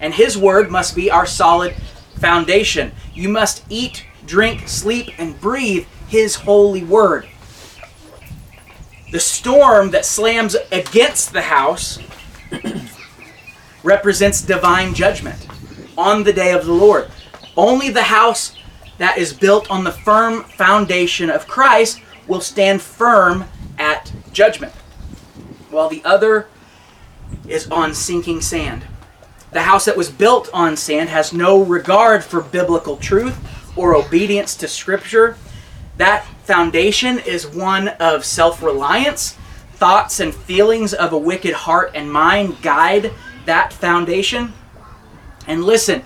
And 0.00 0.14
His 0.14 0.38
Word 0.38 0.70
must 0.70 0.94
be 0.94 1.10
our 1.10 1.26
solid 1.26 1.74
foundation. 2.18 2.92
You 3.12 3.28
must 3.28 3.64
eat, 3.68 4.06
drink, 4.26 4.68
sleep, 4.68 5.10
and 5.18 5.40
breathe 5.40 5.86
His 6.08 6.36
holy 6.36 6.84
Word. 6.84 7.28
The 9.12 9.20
storm 9.20 9.90
that 9.90 10.04
slams 10.04 10.56
against 10.72 11.32
the 11.32 11.42
house 11.42 11.98
represents 13.84 14.42
divine 14.42 14.94
judgment 14.94 15.46
on 15.96 16.24
the 16.24 16.32
day 16.32 16.52
of 16.52 16.66
the 16.66 16.72
Lord. 16.72 17.08
Only 17.56 17.90
the 17.90 18.02
house 18.02 18.56
that 18.98 19.18
is 19.18 19.32
built 19.32 19.70
on 19.70 19.84
the 19.84 19.92
firm 19.92 20.42
foundation 20.44 21.30
of 21.30 21.46
Christ 21.46 22.00
will 22.26 22.40
stand 22.40 22.82
firm 22.82 23.44
at 23.78 24.12
judgment, 24.32 24.72
while 25.70 25.88
the 25.88 26.02
other 26.04 26.48
is 27.46 27.68
on 27.70 27.94
sinking 27.94 28.40
sand. 28.40 28.84
The 29.50 29.62
house 29.62 29.84
that 29.84 29.96
was 29.96 30.10
built 30.10 30.48
on 30.52 30.76
sand 30.76 31.10
has 31.10 31.32
no 31.32 31.62
regard 31.62 32.24
for 32.24 32.40
biblical 32.40 32.96
truth 32.96 33.36
or 33.76 33.94
obedience 33.94 34.56
to 34.56 34.68
Scripture. 34.68 35.36
That 35.96 36.24
foundation 36.44 37.20
is 37.20 37.46
one 37.46 37.88
of 37.88 38.24
self 38.24 38.62
reliance. 38.62 39.36
Thoughts 39.74 40.20
and 40.20 40.34
feelings 40.34 40.94
of 40.94 41.12
a 41.12 41.18
wicked 41.18 41.52
heart 41.52 41.92
and 41.94 42.10
mind 42.10 42.62
guide 42.62 43.12
that 43.46 43.72
foundation. 43.72 44.52
And 45.46 45.64
listen, 45.64 46.02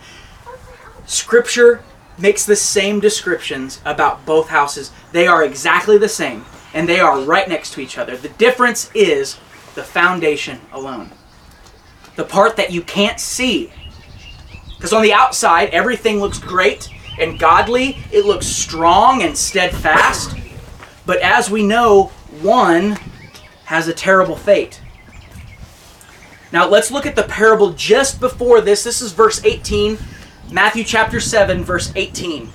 Scripture 1.06 1.82
makes 2.18 2.44
the 2.44 2.56
same 2.56 3.00
descriptions 3.00 3.80
about 3.84 4.26
both 4.26 4.48
houses. 4.48 4.90
They 5.12 5.26
are 5.26 5.44
exactly 5.44 5.98
the 5.98 6.08
same, 6.08 6.44
and 6.74 6.88
they 6.88 7.00
are 7.00 7.20
right 7.20 7.48
next 7.48 7.72
to 7.74 7.80
each 7.80 7.96
other. 7.96 8.16
The 8.16 8.28
difference 8.30 8.90
is 8.94 9.38
the 9.74 9.84
foundation 9.84 10.60
alone. 10.72 11.12
The 12.16 12.24
part 12.24 12.56
that 12.56 12.72
you 12.72 12.82
can't 12.82 13.20
see 13.20 13.72
Because 14.78 14.92
on 14.92 15.02
the 15.02 15.12
outside, 15.12 15.70
everything 15.70 16.20
looks 16.20 16.38
great 16.38 16.88
and 17.18 17.38
godly, 17.38 17.98
it 18.12 18.24
looks 18.24 18.46
strong 18.46 19.22
and 19.22 19.36
steadfast. 19.36 20.36
But 21.04 21.18
as 21.18 21.50
we 21.50 21.64
know, 21.64 22.12
one 22.40 22.96
has 23.64 23.88
a 23.88 23.92
terrible 23.92 24.36
fate. 24.36 24.80
Now 26.52 26.68
let's 26.68 26.90
look 26.90 27.06
at 27.06 27.16
the 27.16 27.24
parable 27.24 27.72
just 27.72 28.20
before 28.20 28.60
this. 28.60 28.84
This 28.84 29.02
is 29.02 29.12
verse 29.12 29.44
18, 29.44 29.98
Matthew 30.50 30.84
chapter 30.84 31.20
7, 31.20 31.62
verse 31.62 31.92
18. 31.94 32.48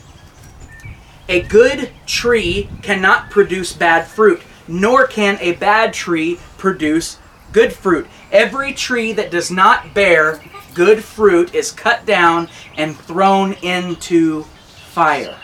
A 1.29 1.41
good 1.41 1.91
tree 2.06 2.69
cannot 2.82 3.29
produce 3.29 3.73
bad 3.73 4.08
fruit, 4.08 4.41
nor 4.67 5.08
can 5.08 5.38
a 5.39 5.53
bad 5.53 5.93
tree 5.93 6.39
produce 6.58 7.17
good 7.51 7.71
fruit. 7.71 8.08
Every 8.32 8.73
tree 8.73 9.13
that 9.13 9.32
does 9.32 9.51
not 9.51 9.93
bear 9.93 10.41
good 10.73 11.03
fruit 11.03 11.53
is 11.53 11.71
cut 11.71 12.06
down 12.06 12.49
and 12.75 12.97
thrown 12.97 13.53
into 13.62 14.43
fire. 14.43 15.38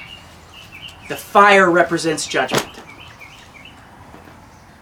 The 1.07 1.15
fire 1.15 1.69
represents 1.69 2.27
judgment. 2.27 2.81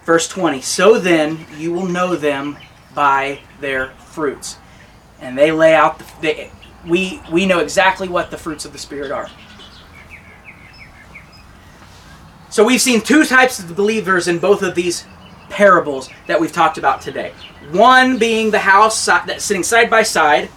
Verse 0.04 0.28
20 0.30 0.62
So 0.62 1.00
then 1.00 1.46
you 1.58 1.74
will 1.74 1.86
know 1.86 2.16
them 2.16 2.58
by 2.96 3.42
their 3.60 3.92
fruits. 3.92 4.58
And 5.20 5.38
they 5.38 5.52
lay 5.52 5.74
out, 5.74 6.00
the, 6.22 6.50
we, 6.86 7.22
we 7.32 7.46
know 7.46 7.60
exactly 7.60 8.08
what 8.08 8.32
the 8.32 8.38
fruits 8.38 8.66
of 8.66 8.72
the 8.72 8.78
Spirit 8.78 9.12
are. 9.12 9.30
So 12.50 12.64
we've 12.64 12.82
seen 12.82 13.02
two 13.02 13.26
types 13.26 13.60
of 13.60 13.76
believers 13.76 14.28
in 14.28 14.40
both 14.40 14.64
of 14.64 14.74
these 14.74 15.06
parables 15.50 16.10
that 16.28 16.40
we've 16.40 16.52
talked 16.52 16.78
about 16.78 17.02
today. 17.02 17.34
One 17.72 18.18
being 18.18 18.52
the 18.52 18.60
house 18.60 19.06
that's 19.06 19.44
sitting 19.44 19.64
side 19.64 19.90
by 19.90 20.04
side, 20.04 20.50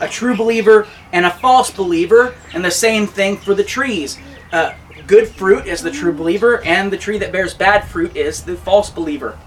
a 0.00 0.08
true 0.08 0.36
believer 0.36 0.86
and 1.12 1.26
a 1.26 1.30
false 1.30 1.70
believer, 1.70 2.34
and 2.52 2.64
the 2.64 2.70
same 2.70 3.06
thing 3.06 3.36
for 3.36 3.54
the 3.54 3.64
trees. 3.64 4.18
Uh, 4.52 4.74
good 5.06 5.28
fruit 5.28 5.66
is 5.66 5.82
the 5.82 5.90
true 5.90 6.12
believer, 6.12 6.62
and 6.64 6.92
the 6.92 6.98
tree 6.98 7.18
that 7.18 7.32
bears 7.32 7.54
bad 7.54 7.86
fruit 7.86 8.16
is 8.16 8.42
the 8.42 8.56
false 8.56 8.90
believer. 8.90 9.38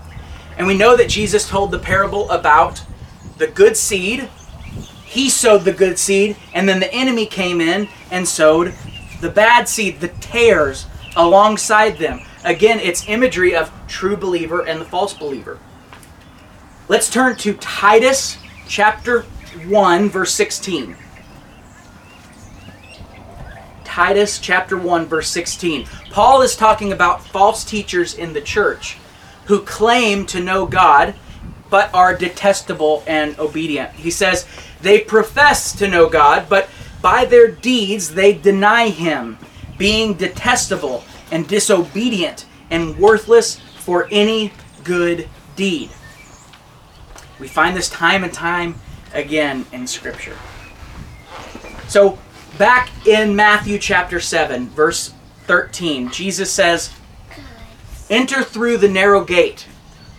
And 0.57 0.65
we 0.65 0.77
know 0.77 0.97
that 0.97 1.09
Jesus 1.09 1.47
told 1.47 1.71
the 1.71 1.79
parable 1.79 2.29
about 2.29 2.81
the 3.37 3.47
good 3.47 3.77
seed. 3.77 4.29
He 5.05 5.29
sowed 5.29 5.63
the 5.63 5.71
good 5.71 5.97
seed, 5.97 6.35
and 6.53 6.67
then 6.67 6.79
the 6.79 6.93
enemy 6.93 7.25
came 7.25 7.61
in 7.61 7.87
and 8.11 8.27
sowed 8.27 8.73
the 9.21 9.29
bad 9.29 9.69
seed, 9.69 9.99
the 9.99 10.09
tares, 10.09 10.87
alongside 11.15 11.97
them. 11.97 12.21
Again, 12.43 12.79
it's 12.79 13.07
imagery 13.07 13.55
of 13.55 13.71
true 13.87 14.17
believer 14.17 14.65
and 14.67 14.81
the 14.81 14.85
false 14.85 15.13
believer. 15.13 15.59
Let's 16.87 17.09
turn 17.09 17.35
to 17.37 17.53
Titus 17.53 18.37
chapter 18.67 19.23
1, 19.67 20.09
verse 20.09 20.33
16. 20.33 20.95
Titus 23.83 24.39
chapter 24.39 24.77
1, 24.77 25.05
verse 25.05 25.29
16. 25.29 25.85
Paul 26.11 26.41
is 26.41 26.55
talking 26.55 26.91
about 26.93 27.25
false 27.25 27.63
teachers 27.63 28.13
in 28.13 28.33
the 28.33 28.41
church 28.41 28.97
who 29.47 29.61
claim 29.61 30.25
to 30.27 30.39
know 30.39 30.65
God 30.65 31.15
but 31.69 31.93
are 31.93 32.15
detestable 32.15 33.03
and 33.07 33.37
obedient. 33.39 33.91
He 33.91 34.11
says, 34.11 34.45
They 34.81 34.99
profess 34.99 35.73
to 35.77 35.87
know 35.87 36.09
God, 36.09 36.47
but 36.47 36.69
by 37.01 37.25
their 37.25 37.49
deeds 37.49 38.13
they 38.13 38.33
deny 38.33 38.89
Him, 38.89 39.37
being 39.77 40.13
detestable 40.13 41.03
and 41.31 41.47
disobedient 41.47 42.45
and 42.69 42.97
worthless 42.97 43.59
for 43.79 44.07
any 44.11 44.53
good 44.83 45.27
deed. 45.55 45.89
We 47.39 47.47
find 47.47 47.75
this 47.75 47.89
time 47.89 48.23
and 48.23 48.33
time 48.33 48.75
again 49.13 49.65
in 49.71 49.87
Scripture. 49.87 50.37
So, 51.87 52.17
back 52.57 52.89
in 53.07 53.35
Matthew 53.35 53.77
chapter 53.77 54.19
7, 54.19 54.67
verse 54.69 55.13
13, 55.45 56.11
Jesus 56.11 56.51
says, 56.51 56.93
Enter 58.09 58.43
through 58.43 58.77
the 58.77 58.89
narrow 58.89 59.23
gate, 59.23 59.67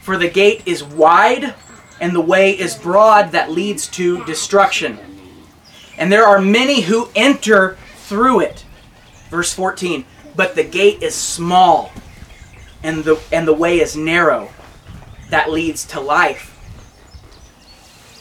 for 0.02 0.16
the 0.16 0.28
gate 0.28 0.62
is 0.66 0.84
wide 0.84 1.54
and 2.00 2.14
the 2.14 2.20
way 2.20 2.56
is 2.56 2.76
broad 2.76 3.32
that 3.32 3.50
leads 3.50 3.86
to 3.88 4.24
destruction. 4.24 4.98
And 5.96 6.12
there 6.12 6.24
are 6.24 6.40
many 6.40 6.82
who 6.82 7.08
enter 7.16 7.76
through 7.96 8.40
it. 8.40 8.64
Verse 9.30 9.52
14, 9.52 10.04
but 10.36 10.54
the 10.54 10.64
gate 10.64 11.02
is 11.02 11.14
small 11.14 11.92
and 12.82 13.04
the 13.04 13.20
and 13.32 13.46
the 13.46 13.52
way 13.52 13.80
is 13.80 13.96
narrow 13.96 14.48
that 15.30 15.50
leads 15.50 15.84
to 15.86 16.00
life. 16.00 16.54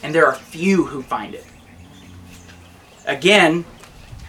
And 0.02 0.14
there 0.14 0.26
are 0.26 0.34
few 0.34 0.86
who 0.86 1.02
find 1.02 1.34
it. 1.34 1.46
Again, 3.06 3.64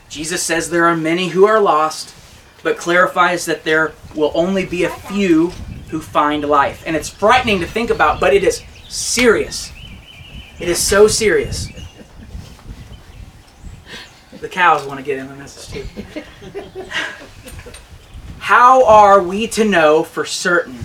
Jesus 0.10 0.41
says 0.41 0.69
there 0.69 0.86
are 0.86 0.95
many 0.95 1.30
who 1.30 1.45
are 1.45 1.60
lost, 1.60 2.15
but 2.63 2.77
clarifies 2.77 3.45
that 3.45 3.63
there 3.63 3.93
will 4.15 4.31
only 4.33 4.65
be 4.65 4.83
a 4.83 4.89
few 4.89 5.49
who 5.89 5.99
find 6.01 6.43
life. 6.43 6.83
And 6.85 6.95
it's 6.95 7.09
frightening 7.09 7.59
to 7.59 7.67
think 7.67 7.89
about, 7.89 8.19
but 8.19 8.33
it 8.33 8.43
is 8.43 8.63
serious. 8.87 9.71
It 10.59 10.67
is 10.69 10.77
so 10.77 11.07
serious. 11.07 11.67
The 14.39 14.49
cows 14.49 14.85
want 14.85 14.99
to 14.99 15.05
get 15.05 15.17
in 15.17 15.27
the 15.27 15.33
this 15.33 15.67
too. 15.67 15.85
How 18.39 18.85
are 18.85 19.21
we 19.21 19.47
to 19.47 19.65
know 19.65 20.03
for 20.03 20.25
certain 20.25 20.79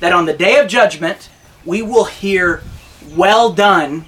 that 0.00 0.12
on 0.12 0.26
the 0.26 0.32
day 0.32 0.58
of 0.58 0.68
judgment 0.68 1.30
we 1.64 1.82
will 1.82 2.04
hear, 2.04 2.62
Well 3.16 3.52
done, 3.52 4.06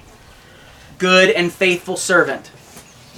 good 0.97 1.29
and 1.31 1.51
faithful 1.51 1.97
servant, 1.97 2.51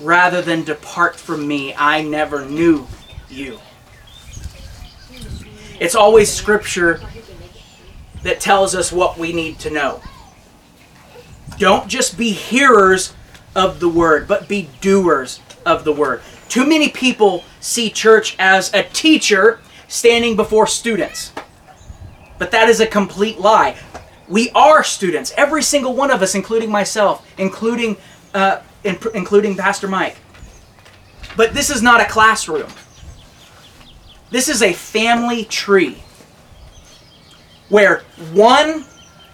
rather 0.02 0.42
than 0.42 0.64
depart 0.64 1.16
from 1.16 1.48
me, 1.48 1.74
I 1.76 2.02
never 2.02 2.46
knew 2.46 2.88
you? 3.30 3.60
It's 5.84 5.96
always 5.96 6.32
Scripture 6.32 7.02
that 8.22 8.40
tells 8.40 8.74
us 8.74 8.90
what 8.90 9.18
we 9.18 9.34
need 9.34 9.60
to 9.60 9.70
know. 9.70 10.02
Don't 11.58 11.90
just 11.90 12.18
be 12.18 12.32
hearers 12.32 13.14
of 13.54 13.82
the 13.82 13.90
word, 13.90 14.26
but 14.26 14.48
be 14.48 14.70
doers 14.80 15.42
of 15.66 15.84
the 15.84 15.92
word. 15.92 16.22
Too 16.48 16.66
many 16.66 16.88
people 16.88 17.44
see 17.60 17.90
church 17.90 18.38
as 18.40 18.74
a 18.74 18.84
teacher 18.84 19.60
standing 19.90 20.38
before 20.38 20.68
students. 20.68 21.34
But 22.40 22.52
that 22.52 22.70
is 22.70 22.80
a 22.80 22.88
complete 22.88 23.40
lie. 23.40 23.76
We 24.30 24.52
are 24.52 24.86
students, 24.86 25.34
every 25.36 25.64
single 25.64 25.94
one 25.94 26.12
of 26.12 26.22
us, 26.22 26.34
including 26.34 26.72
myself, 26.72 27.28
including 27.38 27.98
uh, 28.34 28.62
in, 28.86 28.98
including 29.14 29.58
Pastor 29.58 29.90
Mike. 29.90 30.16
But 31.36 31.54
this 31.54 31.70
is 31.70 31.82
not 31.82 32.00
a 32.00 32.06
classroom. 32.06 32.70
This 34.34 34.50
is 34.50 34.64
a 34.64 34.74
family 34.74 35.46
tree 35.46 36.02
where 37.70 38.00
one 38.32 38.84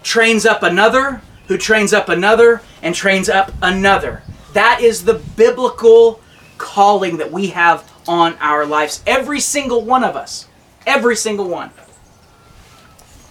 trains 0.02 0.44
up 0.44 0.62
another, 0.62 1.22
who 1.48 1.56
trains 1.56 1.94
up 1.94 2.10
another, 2.10 2.60
and 2.82 2.94
trains 2.94 3.30
up 3.30 3.50
another. 3.62 4.22
That 4.52 4.82
is 4.82 5.06
the 5.06 5.14
biblical 5.14 6.20
calling 6.58 7.16
that 7.16 7.32
we 7.32 7.46
have 7.46 7.90
on 8.06 8.36
our 8.40 8.66
lives. 8.66 9.02
Every 9.06 9.40
single 9.40 9.86
one 9.86 10.04
of 10.04 10.16
us. 10.16 10.48
Every 10.86 11.16
single 11.16 11.48
one. 11.48 11.70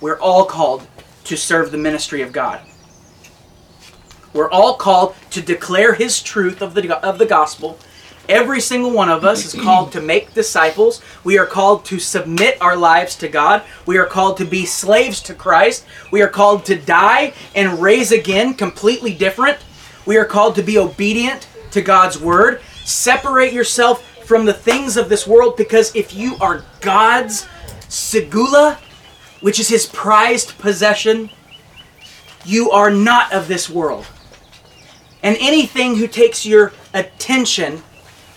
We're 0.02 0.20
all 0.20 0.46
called 0.46 0.88
to 1.26 1.38
serve 1.38 1.70
the 1.70 1.78
ministry 1.78 2.24
of 2.24 2.32
God. 2.32 2.62
We're 4.34 4.50
all 4.50 4.74
called 4.74 5.14
to 5.30 5.42
declare 5.44 5.94
His 5.94 6.20
truth 6.20 6.64
of 6.64 6.74
the, 6.74 6.98
of 7.06 7.20
the 7.20 7.28
gospel. 7.28 7.78
Every 8.30 8.62
single 8.62 8.92
one 8.92 9.10
of 9.10 9.26
us 9.26 9.44
is 9.44 9.60
called 9.60 9.92
to 9.94 10.02
make 10.02 10.36
disciples. 10.36 11.02
We 11.24 11.39
are 11.39 11.48
called 11.48 11.84
to 11.86 11.98
submit 11.98 12.62
our 12.62 12.75
lives 12.75 13.15
to 13.17 13.27
God. 13.27 13.63
We 13.88 13.98
are 13.98 14.06
called 14.06 14.38
to 14.38 14.46
be 14.46 14.67
slaves 14.67 15.19
to 15.23 15.34
Christ. 15.34 15.84
We 16.12 16.21
are 16.21 16.27
called 16.27 16.63
to 16.65 16.75
die 16.75 17.34
and 17.56 17.82
raise 17.82 18.12
again, 18.12 18.54
completely 18.54 19.15
different. 19.15 19.58
We 20.06 20.17
are 20.17 20.25
called 20.25 20.54
to 20.56 20.62
be 20.62 20.77
obedient 20.77 21.48
to 21.71 21.82
God's 21.82 22.19
word. 22.19 22.62
Separate 22.86 23.52
yourself 23.52 24.06
from 24.27 24.46
the 24.46 24.54
things 24.54 24.96
of 24.96 25.10
this 25.10 25.25
world 25.25 25.58
because 25.58 25.96
if 25.96 26.13
you 26.13 26.36
are 26.40 26.63
God's 26.82 27.48
segula, 27.88 28.77
which 29.42 29.60
is 29.60 29.69
his 29.69 29.88
prized 29.88 30.56
possession, 30.60 31.32
you 32.46 32.69
are 32.69 32.92
not 32.92 33.34
of 33.34 33.48
this 33.48 33.71
world. 33.71 34.06
And 35.23 35.36
anything 35.40 35.96
who 35.96 36.08
takes 36.08 36.46
your 36.46 36.73
attention 36.94 37.82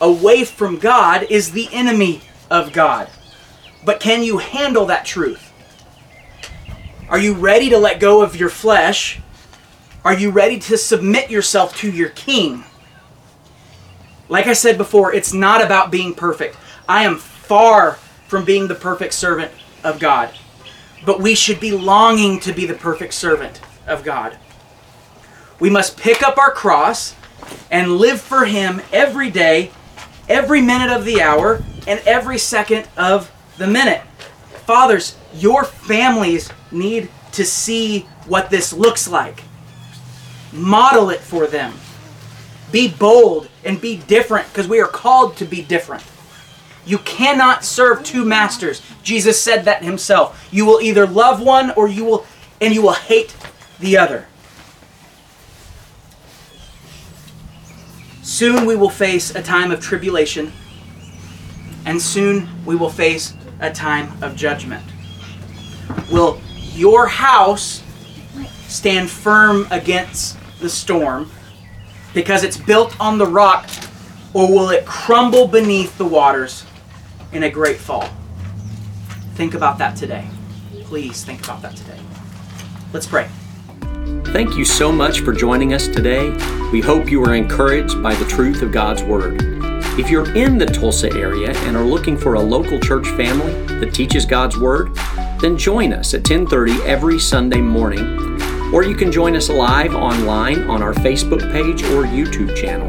away 0.02 0.44
from 0.44 0.78
God 0.78 1.22
is 1.30 1.52
the 1.52 1.68
enemy 1.72 2.20
of 2.50 2.72
God. 2.72 3.08
But 3.84 4.00
can 4.00 4.22
you 4.22 4.38
handle 4.38 4.84
that 4.86 5.06
truth? 5.06 5.52
Are 7.08 7.18
you 7.18 7.32
ready 7.34 7.70
to 7.70 7.78
let 7.78 8.00
go 8.00 8.22
of 8.22 8.36
your 8.36 8.48
flesh? 8.50 9.20
Are 10.04 10.14
you 10.14 10.30
ready 10.30 10.58
to 10.58 10.76
submit 10.76 11.30
yourself 11.30 11.76
to 11.78 11.90
your 11.90 12.08
king? 12.10 12.64
Like 14.28 14.46
I 14.46 14.52
said 14.52 14.76
before, 14.76 15.14
it's 15.14 15.32
not 15.32 15.64
about 15.64 15.90
being 15.90 16.14
perfect. 16.14 16.56
I 16.88 17.04
am 17.04 17.18
far 17.18 17.92
from 18.26 18.44
being 18.44 18.66
the 18.66 18.74
perfect 18.74 19.14
servant 19.14 19.52
of 19.84 20.00
God. 20.00 20.30
But 21.04 21.20
we 21.20 21.34
should 21.34 21.60
be 21.60 21.72
longing 21.72 22.40
to 22.40 22.52
be 22.52 22.66
the 22.66 22.74
perfect 22.74 23.14
servant 23.14 23.60
of 23.86 24.04
God. 24.04 24.36
We 25.60 25.70
must 25.70 25.98
pick 25.98 26.22
up 26.22 26.38
our 26.38 26.50
cross 26.50 27.14
and 27.70 27.98
live 27.98 28.20
for 28.20 28.46
Him 28.46 28.80
every 28.92 29.30
day, 29.30 29.70
every 30.32 30.62
minute 30.62 30.90
of 30.90 31.04
the 31.04 31.20
hour, 31.20 31.62
and 31.86 32.00
every 32.06 32.38
second 32.38 32.88
of 32.96 33.30
the 33.58 33.66
minute. 33.66 34.00
Fathers, 34.66 35.16
your 35.34 35.62
families 35.62 36.50
need 36.70 37.10
to 37.32 37.44
see 37.44 38.00
what 38.26 38.48
this 38.48 38.72
looks 38.72 39.06
like. 39.06 39.44
Model 40.52 41.10
it 41.10 41.20
for 41.20 41.46
them. 41.46 41.74
Be 42.70 42.88
bold 42.88 43.48
and 43.64 43.80
be 43.80 43.98
different 43.98 44.48
because 44.48 44.66
we 44.66 44.80
are 44.80 44.88
called 44.88 45.36
to 45.36 45.44
be 45.44 45.60
different. 45.60 46.02
You 46.86 46.98
cannot 46.98 47.64
serve 47.64 48.02
two 48.02 48.24
masters. 48.24 48.80
Jesus 49.02 49.40
said 49.40 49.66
that 49.66 49.84
himself. 49.84 50.48
You 50.50 50.64
will 50.64 50.80
either 50.80 51.06
love 51.06 51.40
one 51.42 51.72
or 51.72 51.88
you 51.88 52.04
will 52.04 52.26
and 52.60 52.74
you 52.74 52.80
will 52.80 52.94
hate 52.94 53.36
the 53.80 53.98
other. 53.98 54.26
Soon 58.32 58.64
we 58.64 58.74
will 58.74 58.88
face 58.88 59.34
a 59.34 59.42
time 59.42 59.70
of 59.70 59.78
tribulation 59.78 60.54
and 61.84 62.00
soon 62.00 62.48
we 62.64 62.74
will 62.74 62.88
face 62.88 63.34
a 63.60 63.70
time 63.70 64.10
of 64.22 64.34
judgment. 64.34 64.82
Will 66.10 66.40
your 66.72 67.08
house 67.08 67.82
stand 68.68 69.10
firm 69.10 69.66
against 69.70 70.38
the 70.60 70.70
storm 70.70 71.30
because 72.14 72.42
it's 72.42 72.56
built 72.56 72.98
on 72.98 73.18
the 73.18 73.26
rock, 73.26 73.68
or 74.32 74.48
will 74.48 74.70
it 74.70 74.86
crumble 74.86 75.46
beneath 75.46 75.98
the 75.98 76.06
waters 76.06 76.64
in 77.32 77.42
a 77.42 77.50
great 77.50 77.76
fall? 77.76 78.08
Think 79.34 79.52
about 79.52 79.76
that 79.76 79.94
today. 79.94 80.26
Please 80.84 81.22
think 81.22 81.44
about 81.44 81.60
that 81.60 81.76
today. 81.76 82.00
Let's 82.94 83.06
pray. 83.06 83.28
Thank 84.32 84.56
you 84.56 84.64
so 84.64 84.90
much 84.90 85.20
for 85.20 85.34
joining 85.34 85.74
us 85.74 85.86
today. 85.86 86.30
We 86.72 86.80
hope 86.80 87.10
you 87.10 87.22
are 87.22 87.34
encouraged 87.34 88.02
by 88.02 88.14
the 88.14 88.24
truth 88.24 88.62
of 88.62 88.72
God's 88.72 89.02
Word. 89.02 89.42
If 89.98 90.08
you're 90.08 90.34
in 90.34 90.56
the 90.56 90.64
Tulsa 90.64 91.12
area 91.12 91.54
and 91.66 91.76
are 91.76 91.84
looking 91.84 92.16
for 92.16 92.32
a 92.32 92.40
local 92.40 92.80
church 92.80 93.06
family 93.08 93.52
that 93.78 93.92
teaches 93.92 94.24
God's 94.24 94.56
Word, 94.56 94.96
then 95.42 95.58
join 95.58 95.92
us 95.92 96.14
at 96.14 96.24
10:30 96.24 96.80
every 96.86 97.18
Sunday 97.18 97.60
morning, 97.60 98.40
or 98.72 98.82
you 98.82 98.94
can 98.94 99.12
join 99.12 99.36
us 99.36 99.50
live 99.50 99.94
online 99.94 100.62
on 100.62 100.82
our 100.82 100.94
Facebook 100.94 101.52
page 101.52 101.82
or 101.82 102.04
YouTube 102.04 102.56
channel. 102.56 102.88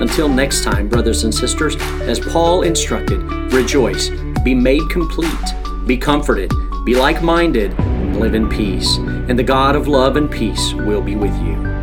Until 0.00 0.28
next 0.28 0.62
time, 0.62 0.86
brothers 0.88 1.24
and 1.24 1.34
sisters, 1.34 1.74
as 2.02 2.20
Paul 2.20 2.62
instructed, 2.62 3.20
rejoice, 3.52 4.10
be 4.44 4.54
made 4.54 4.88
complete, 4.88 5.52
be 5.84 5.96
comforted, 5.96 6.52
be 6.84 6.94
like-minded, 6.94 7.76
live 8.14 8.36
in 8.36 8.48
peace, 8.48 9.00
and 9.28 9.38
the 9.38 9.44
God 9.44 9.76
of 9.76 9.88
love 9.88 10.16
and 10.16 10.30
peace 10.30 10.72
will 10.72 11.02
be 11.02 11.16
with 11.16 11.34
you. 11.42 11.75